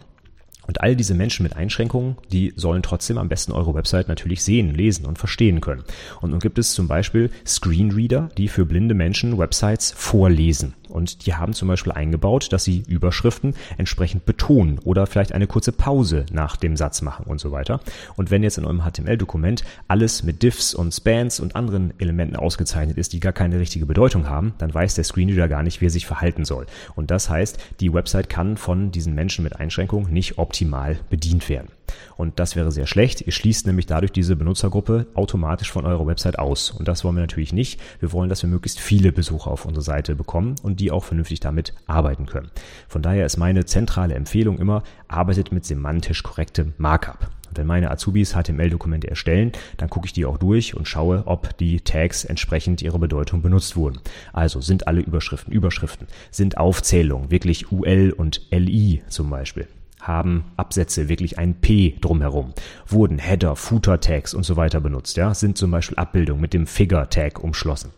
Und 0.66 0.80
all 0.80 0.96
diese 0.96 1.14
Menschen 1.14 1.44
mit 1.44 1.56
Einschränkungen, 1.56 2.16
die 2.32 2.52
sollen 2.56 2.82
trotzdem 2.82 3.18
am 3.18 3.28
besten 3.28 3.52
eure 3.52 3.74
Website 3.74 4.08
natürlich 4.08 4.42
sehen, 4.42 4.74
lesen 4.74 5.06
und 5.06 5.18
verstehen 5.18 5.60
können. 5.60 5.84
Und 6.20 6.30
nun 6.30 6.40
gibt 6.40 6.58
es 6.58 6.72
zum 6.72 6.88
Beispiel 6.88 7.30
Screenreader, 7.46 8.30
die 8.36 8.48
für 8.48 8.66
blinde 8.66 8.94
Menschen 8.94 9.38
Websites 9.38 9.92
vorlesen. 9.96 10.74
Und 10.88 11.26
die 11.26 11.34
haben 11.34 11.52
zum 11.52 11.68
Beispiel 11.68 11.92
eingebaut, 11.92 12.52
dass 12.52 12.64
sie 12.64 12.82
Überschriften 12.86 13.54
entsprechend 13.78 14.26
betonen 14.26 14.78
oder 14.80 15.06
vielleicht 15.06 15.32
eine 15.32 15.46
kurze 15.46 15.72
Pause 15.72 16.26
nach 16.32 16.56
dem 16.56 16.76
Satz 16.76 17.02
machen 17.02 17.26
und 17.26 17.40
so 17.40 17.52
weiter. 17.52 17.80
Und 18.16 18.30
wenn 18.30 18.42
jetzt 18.42 18.58
in 18.58 18.64
eurem 18.64 18.82
HTML-Dokument 18.82 19.64
alles 19.88 20.22
mit 20.22 20.42
Diffs 20.42 20.74
und 20.74 20.92
Spans 20.92 21.40
und 21.40 21.56
anderen 21.56 21.92
Elementen 21.98 22.36
ausgezeichnet 22.36 22.98
ist, 22.98 23.12
die 23.12 23.20
gar 23.20 23.32
keine 23.32 23.58
richtige 23.58 23.86
Bedeutung 23.86 24.28
haben, 24.28 24.54
dann 24.58 24.72
weiß 24.72 24.94
der 24.94 25.04
Screenreader 25.04 25.48
gar 25.48 25.62
nicht, 25.62 25.80
wie 25.80 25.86
er 25.86 25.90
sich 25.90 26.06
verhalten 26.06 26.44
soll. 26.44 26.66
Und 26.94 27.10
das 27.10 27.28
heißt, 27.28 27.58
die 27.80 27.92
Website 27.92 28.28
kann 28.28 28.56
von 28.56 28.90
diesen 28.90 29.14
Menschen 29.14 29.42
mit 29.42 29.56
Einschränkungen 29.56 30.12
nicht 30.12 30.38
optimal 30.38 30.98
bedient 31.10 31.48
werden. 31.48 31.68
Und 32.16 32.38
das 32.38 32.56
wäre 32.56 32.72
sehr 32.72 32.86
schlecht. 32.86 33.22
Ihr 33.22 33.32
schließt 33.32 33.66
nämlich 33.66 33.86
dadurch 33.86 34.12
diese 34.12 34.36
Benutzergruppe 34.36 35.06
automatisch 35.14 35.70
von 35.70 35.84
eurer 35.84 36.06
Website 36.06 36.38
aus. 36.38 36.70
Und 36.70 36.88
das 36.88 37.04
wollen 37.04 37.16
wir 37.16 37.22
natürlich 37.22 37.52
nicht. 37.52 37.80
Wir 38.00 38.12
wollen, 38.12 38.28
dass 38.28 38.42
wir 38.42 38.50
möglichst 38.50 38.80
viele 38.80 39.12
Besucher 39.12 39.50
auf 39.50 39.64
unsere 39.64 39.82
Seite 39.82 40.14
bekommen 40.14 40.54
und 40.62 40.80
die 40.80 40.90
auch 40.90 41.04
vernünftig 41.04 41.40
damit 41.40 41.74
arbeiten 41.86 42.26
können. 42.26 42.50
Von 42.88 43.02
daher 43.02 43.26
ist 43.26 43.36
meine 43.36 43.64
zentrale 43.64 44.14
Empfehlung 44.14 44.58
immer, 44.58 44.82
arbeitet 45.08 45.52
mit 45.52 45.64
semantisch 45.64 46.22
korrektem 46.22 46.74
Markup. 46.78 47.30
Wenn 47.54 47.66
meine 47.66 47.90
Azubis 47.90 48.34
HTML-Dokumente 48.34 49.08
erstellen, 49.08 49.52
dann 49.76 49.88
gucke 49.88 50.06
ich 50.06 50.12
die 50.12 50.26
auch 50.26 50.38
durch 50.38 50.74
und 50.74 50.88
schaue, 50.88 51.22
ob 51.26 51.56
die 51.58 51.80
Tags 51.80 52.24
entsprechend 52.24 52.82
ihrer 52.82 52.98
Bedeutung 52.98 53.42
benutzt 53.42 53.76
wurden. 53.76 54.00
Also 54.32 54.60
sind 54.60 54.86
alle 54.88 55.00
Überschriften 55.00 55.52
Überschriften, 55.52 56.06
sind 56.30 56.58
Aufzählungen 56.58 57.30
wirklich 57.30 57.72
UL 57.72 58.12
und 58.16 58.42
LI 58.50 59.02
zum 59.08 59.30
Beispiel 59.30 59.66
haben 60.06 60.44
Absätze 60.56 61.08
wirklich 61.08 61.38
ein 61.38 61.54
P 61.54 61.96
drumherum, 62.00 62.52
wurden 62.86 63.18
Header, 63.18 63.56
Footer 63.56 64.00
Tags 64.00 64.34
und 64.34 64.44
so 64.44 64.56
weiter 64.56 64.80
benutzt, 64.80 65.16
ja, 65.16 65.34
sind 65.34 65.58
zum 65.58 65.70
Beispiel 65.70 65.98
Abbildungen 65.98 66.40
mit 66.40 66.54
dem 66.54 66.66
Figure 66.66 67.08
Tag 67.08 67.42
umschlossen. 67.42 67.90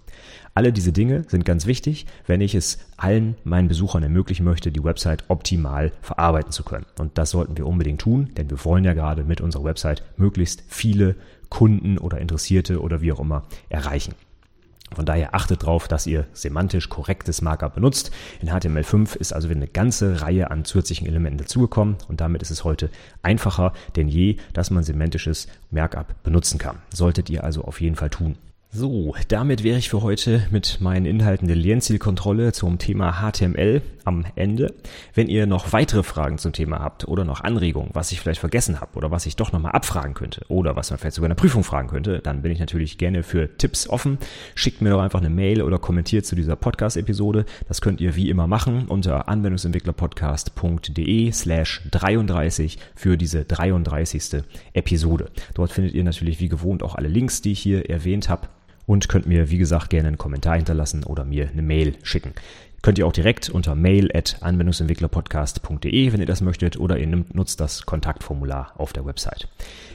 Alle 0.55 0.73
diese 0.73 0.93
Dinge 0.93 1.25
sind 1.29 1.45
ganz 1.45 1.67
wichtig, 1.67 2.07
wenn 2.27 2.41
ich 2.41 2.57
es 2.57 2.79
allen 2.97 3.37
meinen 3.45 3.69
Besuchern 3.69 4.03
ermöglichen 4.03 4.45
möchte, 4.45 4.73
die 4.73 4.83
Website 4.83 5.25
optimal 5.29 5.93
verarbeiten 6.01 6.51
zu 6.51 6.65
können. 6.65 6.87
Und 6.99 7.17
das 7.17 7.31
sollten 7.31 7.57
wir 7.57 7.67
unbedingt 7.67 8.01
tun, 8.01 8.31
denn 8.37 8.51
wir 8.51 8.65
wollen 8.65 8.83
ja 8.83 8.95
gerade 8.95 9.23
mit 9.23 9.41
unserer 9.41 9.63
Website 9.63 10.03
möglichst 10.17 10.65
viele 10.67 11.15
Kunden 11.49 11.97
oder 11.97 12.19
Interessierte 12.19 12.81
oder 12.81 13.01
wie 13.03 13.13
auch 13.13 13.21
immer 13.21 13.45
erreichen. 13.69 14.15
Von 14.95 15.07
daher 15.07 15.35
achtet 15.35 15.63
darauf, 15.63 15.89
dass 15.89 16.07
ihr 16.07 16.27
semantisch 16.33 16.89
korrektes 16.89 17.43
Markup 17.43 17.75
benutzt. 17.75 18.11
In 18.41 18.51
HTML5 18.51 19.17
ist 19.17 19.33
also 19.33 19.49
wieder 19.49 19.59
eine 19.59 19.69
ganze 19.69 20.23
Reihe 20.23 20.51
an 20.51 20.65
zusätzlichen 20.65 21.07
Elementen 21.07 21.39
dazugekommen 21.39 21.97
und 22.09 22.21
damit 22.21 22.43
ist 22.43 22.51
es 22.51 22.65
heute 22.65 22.91
einfacher 23.23 23.73
denn 23.97 24.09
je, 24.09 24.37
dass 24.53 24.71
man 24.71 24.83
semantisches 24.83 25.49
Markup 25.71 26.23
benutzen 26.23 26.59
kann. 26.59 26.79
Solltet 26.93 27.31
ihr 27.31 27.45
also 27.45 27.65
auf 27.65 27.81
jeden 27.81 27.97
Fall 27.97 28.11
tun. 28.11 28.37
So, 28.71 29.15
damit 29.29 29.65
wäre 29.65 29.79
ich 29.79 29.89
für 29.89 30.03
heute 30.03 30.47
mit 30.51 30.83
meinen 30.83 31.07
Inhalten 31.07 31.49
der 31.49 31.57
Lernzielkontrolle 31.57 32.53
zum 32.53 32.77
Thema 32.77 33.15
HTML 33.15 33.81
am 34.05 34.27
Ende. 34.35 34.75
Wenn 35.15 35.29
ihr 35.29 35.47
noch 35.47 35.73
weitere 35.73 36.03
Fragen 36.03 36.37
zum 36.37 36.53
Thema 36.53 36.81
habt 36.81 37.09
oder 37.09 37.25
noch 37.25 37.41
Anregungen, 37.41 37.89
was 37.95 38.13
ich 38.13 38.21
vielleicht 38.21 38.41
vergessen 38.41 38.83
habe 38.83 38.99
oder 38.99 39.11
was 39.11 39.25
ich 39.25 39.37
doch 39.37 39.53
nochmal 39.53 39.73
abfragen 39.73 40.13
könnte 40.13 40.43
oder 40.49 40.77
was 40.77 40.91
man 40.91 40.99
vielleicht 40.99 41.17
sogar 41.17 41.29
in 41.29 41.35
der 41.35 41.41
Prüfung 41.41 41.65
fragen 41.65 41.89
könnte, 41.89 42.19
dann 42.19 42.43
bin 42.43 42.53
ich 42.53 42.61
natürlich 42.61 42.99
gerne 42.99 43.23
für 43.23 43.57
Tipps 43.57 43.89
offen. 43.89 44.19
Schickt 44.55 44.83
mir 44.83 44.91
doch 44.91 45.01
einfach 45.01 45.21
eine 45.21 45.31
Mail 45.31 45.63
oder 45.63 45.79
kommentiert 45.79 46.27
zu 46.27 46.37
dieser 46.37 46.57
Podcast-Episode. 46.57 47.47
Das 47.69 47.81
könnt 47.81 48.03
ihr 48.03 48.17
wie 48.17 48.29
immer 48.29 48.47
machen 48.47 48.85
unter 48.89 49.31
anwendungsentwicklerpodcast.de 49.31 51.33
slash 51.33 51.81
33 51.91 52.79
für 52.95 53.17
diese 53.17 53.47
33. 53.47 54.43
Episode. 54.75 55.31
Dort 55.55 55.73
findet 55.73 55.95
ihr 55.95 56.05
natürlich 56.05 56.39
wie 56.41 56.51
gewohnt 56.51 56.83
auch 56.83 56.97
alle 56.97 57.09
Links, 57.09 57.41
die 57.41 57.53
ich 57.53 57.61
hier 57.61 57.89
erwähnt 57.89 58.29
habe 58.29 58.49
und 58.89 59.09
könnt 59.09 59.27
mir, 59.27 59.51
wie 59.51 59.59
gesagt, 59.59 59.91
gerne 59.91 60.09
einen 60.09 60.19
Kommentar 60.19 60.57
hinterlassen 60.57 61.05
oder 61.05 61.25
mir 61.25 61.49
eine 61.51 61.63
Mail 61.63 61.95
schicken. 62.03 62.33
Könnt 62.81 62.99
ihr 62.99 63.07
auch 63.07 63.13
direkt 63.13 63.51
unter 63.51 63.75
mail 63.75 64.09
at 64.15 64.39
anwendungsentwicklerpodcast.de, 64.41 66.13
wenn 66.13 66.21
ihr 66.21 66.27
das 66.27 66.41
möchtet, 66.41 66.79
oder 66.79 66.97
ihr 66.97 67.07
nutzt 67.07 67.61
das 67.61 67.85
Kontaktformular 67.85 68.73
auf 68.79 68.93
der 68.95 69.05
Website. 69.05 69.49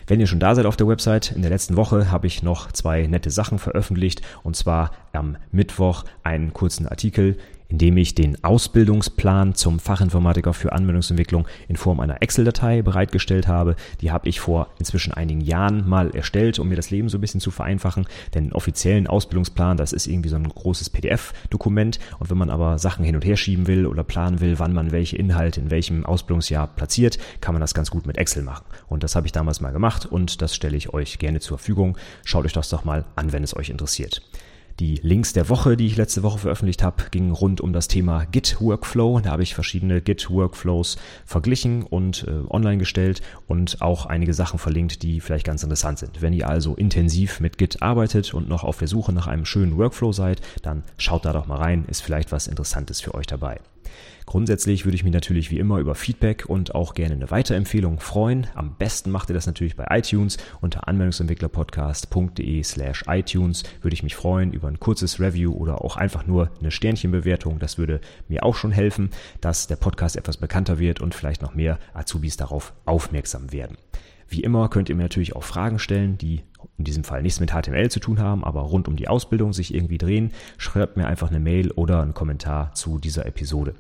Wenn 0.06 0.19
ihr 0.19 0.27
schon 0.27 0.39
da 0.39 0.53
seid 0.53 0.67
auf 0.67 0.75
der 0.77 0.88
Website, 0.88 1.32
in 1.32 1.41
der 1.41 1.49
letzten 1.49 1.75
Woche 1.75 2.12
habe 2.12 2.27
ich 2.27 2.43
noch 2.43 2.71
zwei 2.71 3.08
nette 3.08 3.32
Sachen 3.32 3.58
veröffentlicht, 3.58 4.21
und 4.43 4.56
zwar 4.56 4.91
am 5.12 5.38
Mittwoch 5.51 6.03
einen 6.23 6.53
kurzen 6.53 6.88
Artikel 6.88 7.38
indem 7.74 7.98
ich 7.98 8.14
den 8.14 8.44
Ausbildungsplan 8.44 9.56
zum 9.56 9.80
Fachinformatiker 9.80 10.54
für 10.54 10.74
Anwendungsentwicklung 10.74 11.48
in 11.68 11.76
Form 11.76 12.00
einer 12.02 12.22
Excel-Datei 12.22 12.84
bereitgestellt 12.84 13.48
habe. 13.48 13.76
Die 14.00 14.12
habe 14.12 14.30
ich 14.30 14.40
vor 14.40 14.68
inzwischen 14.78 15.12
einigen 15.12 15.42
Jahren 15.42 15.90
mal 15.90 16.12
erstellt, 16.12 16.60
um 16.60 16.70
mir 16.70 16.76
das 16.76 16.92
Leben 16.92 17.10
so 17.10 17.18
ein 17.18 17.22
bisschen 17.22 17.42
zu 17.42 17.50
vereinfachen. 17.50 18.06
Denn 18.36 18.44
einen 18.44 18.54
offiziellen 18.54 19.08
Ausbildungsplan, 19.08 19.76
das 19.76 19.92
ist 19.92 20.06
irgendwie 20.06 20.30
so 20.30 20.36
ein 20.36 20.48
großes 20.48 20.92
PDF-Dokument. 20.92 21.98
Und 22.20 22.30
wenn 22.30 22.38
man 22.38 22.52
aber 22.52 22.78
Sachen 22.78 23.04
hin 23.04 23.16
und 23.16 23.26
her 23.26 23.38
schieben 23.38 23.66
will 23.66 23.88
oder 23.88 24.04
planen 24.04 24.40
will, 24.40 24.60
wann 24.60 24.74
man 24.74 24.92
welche 24.92 25.18
Inhalte 25.18 25.60
in 25.60 25.72
welchem 25.72 26.06
Ausbildungsjahr 26.06 26.68
platziert, 26.68 27.18
kann 27.42 27.56
man 27.56 27.62
das 27.62 27.74
ganz 27.74 27.90
gut 27.90 28.06
mit 28.06 28.20
Excel 28.20 28.44
machen. 28.44 28.66
Und 28.88 29.02
das 29.02 29.16
habe 29.16 29.26
ich 29.26 29.32
damals 29.32 29.62
mal 29.62 29.74
gemacht 29.74 30.06
und 30.06 30.44
das 30.44 30.54
stelle 30.54 30.78
ich 30.78 30.94
euch 30.94 31.18
gerne 31.18 31.40
zur 31.40 31.58
Verfügung. 31.58 31.98
Schaut 32.24 32.46
euch 32.46 32.54
das 32.54 32.70
doch 32.70 32.86
mal 32.86 33.04
an, 33.16 33.32
wenn 33.32 33.44
es 33.44 33.56
euch 33.56 33.72
interessiert. 33.72 34.22
Die 34.80 34.96
Links 35.04 35.34
der 35.34 35.50
Woche, 35.50 35.78
die 35.78 35.86
ich 35.86 35.98
letzte 35.98 36.24
Woche 36.24 36.40
veröffentlicht 36.40 36.82
habe, 36.82 37.04
gingen 37.12 37.32
rund 37.32 37.62
um 37.62 37.74
das 37.74 37.88
Thema 37.88 38.26
Git 38.26 38.60
Workflow. 38.60 39.20
Da 39.20 39.30
habe 39.30 39.44
ich 39.44 39.54
verschiedene 39.54 40.02
Git 40.02 40.32
Workflows 40.32 40.98
verglichen 41.26 41.84
und 41.84 42.26
äh, 42.28 42.50
online 42.50 42.80
gestellt 42.80 43.22
und 43.48 43.82
auch 43.82 44.08
einige 44.08 44.34
Sachen 44.34 44.58
verlinkt, 44.58 45.04
die 45.04 45.22
vielleicht 45.22 45.46
ganz 45.46 45.62
interessant 45.62 46.00
sind. 46.00 46.22
Wenn 46.24 46.34
ihr 46.34 46.50
also 46.50 46.74
intensiv 46.76 47.40
mit 47.40 47.60
Git 47.60 47.84
arbeitet 47.84 48.34
und 48.34 48.50
noch 48.50 48.64
auf 48.64 48.80
der 48.80 48.88
Suche 48.88 49.14
nach 49.14 49.28
einem 49.28 49.46
schönen 49.46 49.78
Workflow 49.78 50.12
seid, 50.12 50.42
dann 50.64 50.84
schaut 50.98 51.26
da 51.26 51.34
doch 51.34 51.46
mal 51.46 51.58
rein, 51.58 51.86
ist 51.88 52.02
vielleicht 52.02 52.32
was 52.32 52.48
Interessantes 52.48 53.00
für 53.00 53.14
euch 53.14 53.28
dabei. 53.28 53.60
Grundsätzlich 54.25 54.86
würde 54.86 54.95
ich 54.95 55.03
mich 55.03 55.13
natürlich 55.13 55.51
wie 55.51 55.60
immer 55.60 55.79
über 55.79 55.95
Feedback 55.95 56.45
und 56.47 56.75
auch 56.75 56.93
gerne 56.93 57.15
eine 57.15 57.29
Weiterempfehlung 57.29 57.99
freuen. 57.99 58.47
Am 58.56 58.75
besten 58.77 59.12
macht 59.12 59.29
ihr 59.29 59.34
das 59.34 59.47
natürlich 59.47 59.75
bei 59.75 59.86
iTunes 59.89 60.38
unter 60.62 60.88
anwendungsentwicklerpodcast.de 60.88 62.63
slash 62.63 63.03
iTunes. 63.08 63.63
Würde 63.82 63.93
ich 63.93 64.03
mich 64.03 64.15
freuen 64.15 64.53
über 64.53 64.67
ein 64.67 64.79
kurzes 64.79 65.19
Review 65.19 65.53
oder 65.53 65.84
auch 65.84 65.97
einfach 65.97 66.25
nur 66.25 66.49
eine 66.60 66.71
Sternchenbewertung. 66.71 67.60
Das 67.60 67.77
würde 67.77 67.99
mir 68.27 68.43
auch 68.43 68.56
schon 68.56 68.71
helfen, 68.71 69.10
dass 69.41 69.67
der 69.67 69.75
Podcast 69.75 70.15
etwas 70.15 70.38
bekannter 70.38 70.79
wird 70.79 71.01
und 71.01 71.13
vielleicht 71.15 71.41
noch 71.41 71.53
mehr 71.53 71.77
Azubis 71.93 72.38
darauf 72.38 72.73
aufmerksam 72.86 73.51
werden. 73.51 73.77
Wie 74.34 74.41
immer 74.41 74.67
könnt 74.67 74.89
ihr 74.89 74.96
mir 74.96 75.04
natürlich 75.04 75.36
auch 75.36 75.43
Fragen 75.43 75.78
stellen, 75.78 76.17
die 76.17 76.41
in 76.80 76.86
diesem 76.86 77.04
Fall 77.04 77.22
nichts 77.22 77.39
mit 77.39 77.52
HTML 77.52 77.91
zu 77.91 78.00
tun 78.00 78.19
haben, 78.19 78.43
aber 78.43 78.62
rund 78.62 78.88
um 78.88 78.96
die 78.96 79.08
Ausbildung 79.08 79.54
sich 79.54 79.76
irgendwie 79.76 80.00
drehen. 80.00 80.32
Schreibt 80.58 80.98
mir 80.98 81.06
einfach 81.06 81.30
eine 81.30 81.39
Mail 81.39 81.69
oder 81.69 82.02
einen 82.02 82.15
Kommentar 82.15 82.74
zu 82.74 82.98
dieser 82.98 83.28
Episode. 83.28 83.76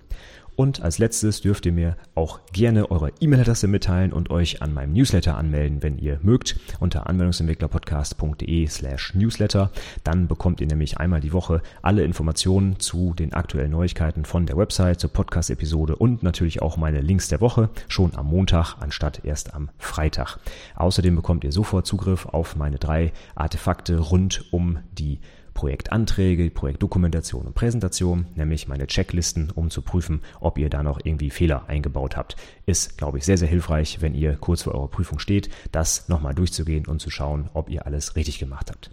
Und 0.55 0.81
als 0.81 0.99
letztes 0.99 1.41
dürft 1.41 1.65
ihr 1.65 1.71
mir 1.71 1.97
auch 2.15 2.41
gerne 2.51 2.91
eure 2.91 3.11
E-Mail-Adresse 3.19 3.67
mitteilen 3.67 4.13
und 4.13 4.29
euch 4.29 4.61
an 4.61 4.73
meinem 4.73 4.93
Newsletter 4.93 5.37
anmelden, 5.37 5.81
wenn 5.81 5.97
ihr 5.97 6.19
mögt, 6.21 6.59
unter 6.79 7.07
anwendungsentwicklerpodcast.de 7.07 8.67
slash 8.67 9.15
newsletter. 9.15 9.71
Dann 10.03 10.27
bekommt 10.27 10.61
ihr 10.61 10.67
nämlich 10.67 10.97
einmal 10.97 11.21
die 11.21 11.33
Woche 11.33 11.61
alle 11.81 12.03
Informationen 12.03 12.79
zu 12.79 13.13
den 13.13 13.33
aktuellen 13.33 13.71
Neuigkeiten 13.71 14.25
von 14.25 14.45
der 14.45 14.57
Website, 14.57 14.99
zur 14.99 15.11
Podcast-Episode 15.11 15.95
und 15.95 16.21
natürlich 16.23 16.61
auch 16.61 16.77
meine 16.77 17.01
Links 17.01 17.27
der 17.27 17.41
Woche 17.41 17.69
schon 17.87 18.15
am 18.15 18.27
Montag 18.27 18.75
anstatt 18.79 19.25
erst 19.25 19.53
am 19.53 19.69
Freitag. 19.79 20.37
Außerdem 20.75 21.15
bekommt 21.15 21.43
ihr 21.43 21.51
sofort 21.51 21.87
Zugriff 21.87 22.27
auf 22.27 22.55
meine 22.55 22.77
drei 22.77 23.11
Artefakte 23.35 23.97
rund 23.99 24.45
um 24.51 24.79
die 24.91 25.19
Projektanträge, 25.53 26.49
Projektdokumentation 26.49 27.45
und 27.45 27.55
Präsentation, 27.55 28.25
nämlich 28.35 28.67
meine 28.67 28.87
Checklisten, 28.87 29.51
um 29.51 29.69
zu 29.69 29.81
prüfen, 29.81 30.21
ob 30.39 30.57
ihr 30.57 30.69
da 30.69 30.83
noch 30.83 30.99
irgendwie 31.03 31.29
Fehler 31.29 31.67
eingebaut 31.67 32.17
habt. 32.17 32.35
Ist, 32.65 32.97
glaube 32.97 33.17
ich, 33.17 33.25
sehr, 33.25 33.37
sehr 33.37 33.47
hilfreich, 33.47 34.01
wenn 34.01 34.15
ihr 34.15 34.35
kurz 34.35 34.63
vor 34.63 34.75
eurer 34.75 34.87
Prüfung 34.87 35.19
steht, 35.19 35.49
das 35.71 36.09
nochmal 36.09 36.33
durchzugehen 36.33 36.87
und 36.87 36.99
zu 36.99 37.09
schauen, 37.09 37.49
ob 37.53 37.69
ihr 37.69 37.85
alles 37.85 38.15
richtig 38.15 38.39
gemacht 38.39 38.71
habt. 38.71 38.89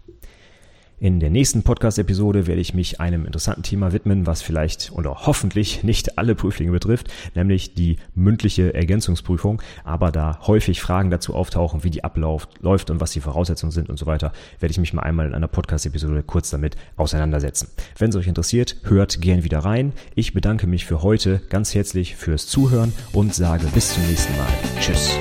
In 1.02 1.18
der 1.18 1.30
nächsten 1.30 1.62
Podcast-Episode 1.62 2.46
werde 2.46 2.60
ich 2.60 2.74
mich 2.74 3.00
einem 3.00 3.24
interessanten 3.24 3.62
Thema 3.62 3.94
widmen, 3.94 4.26
was 4.26 4.42
vielleicht 4.42 4.92
oder 4.92 5.26
hoffentlich 5.26 5.82
nicht 5.82 6.18
alle 6.18 6.34
Prüflinge 6.34 6.72
betrifft, 6.72 7.08
nämlich 7.34 7.72
die 7.72 7.96
mündliche 8.14 8.74
Ergänzungsprüfung. 8.74 9.62
Aber 9.82 10.12
da 10.12 10.40
häufig 10.46 10.82
Fragen 10.82 11.08
dazu 11.08 11.34
auftauchen, 11.34 11.84
wie 11.84 11.90
die 11.90 12.04
abläuft 12.04 12.90
und 12.90 13.00
was 13.00 13.12
die 13.12 13.22
Voraussetzungen 13.22 13.72
sind 13.72 13.88
und 13.88 13.98
so 13.98 14.04
weiter, 14.04 14.32
werde 14.58 14.72
ich 14.72 14.78
mich 14.78 14.92
mal 14.92 15.02
einmal 15.02 15.26
in 15.26 15.34
einer 15.34 15.48
Podcast-Episode 15.48 16.22
kurz 16.22 16.50
damit 16.50 16.76
auseinandersetzen. 16.96 17.68
Wenn 17.96 18.10
es 18.10 18.16
euch 18.16 18.26
interessiert, 18.26 18.76
hört 18.82 19.22
gern 19.22 19.42
wieder 19.42 19.60
rein. 19.60 19.94
Ich 20.14 20.34
bedanke 20.34 20.66
mich 20.66 20.84
für 20.84 21.02
heute 21.02 21.40
ganz 21.48 21.74
herzlich 21.74 22.14
fürs 22.14 22.46
Zuhören 22.46 22.92
und 23.14 23.34
sage 23.34 23.66
bis 23.72 23.94
zum 23.94 24.06
nächsten 24.06 24.36
Mal. 24.36 24.48
Tschüss. 24.78 25.18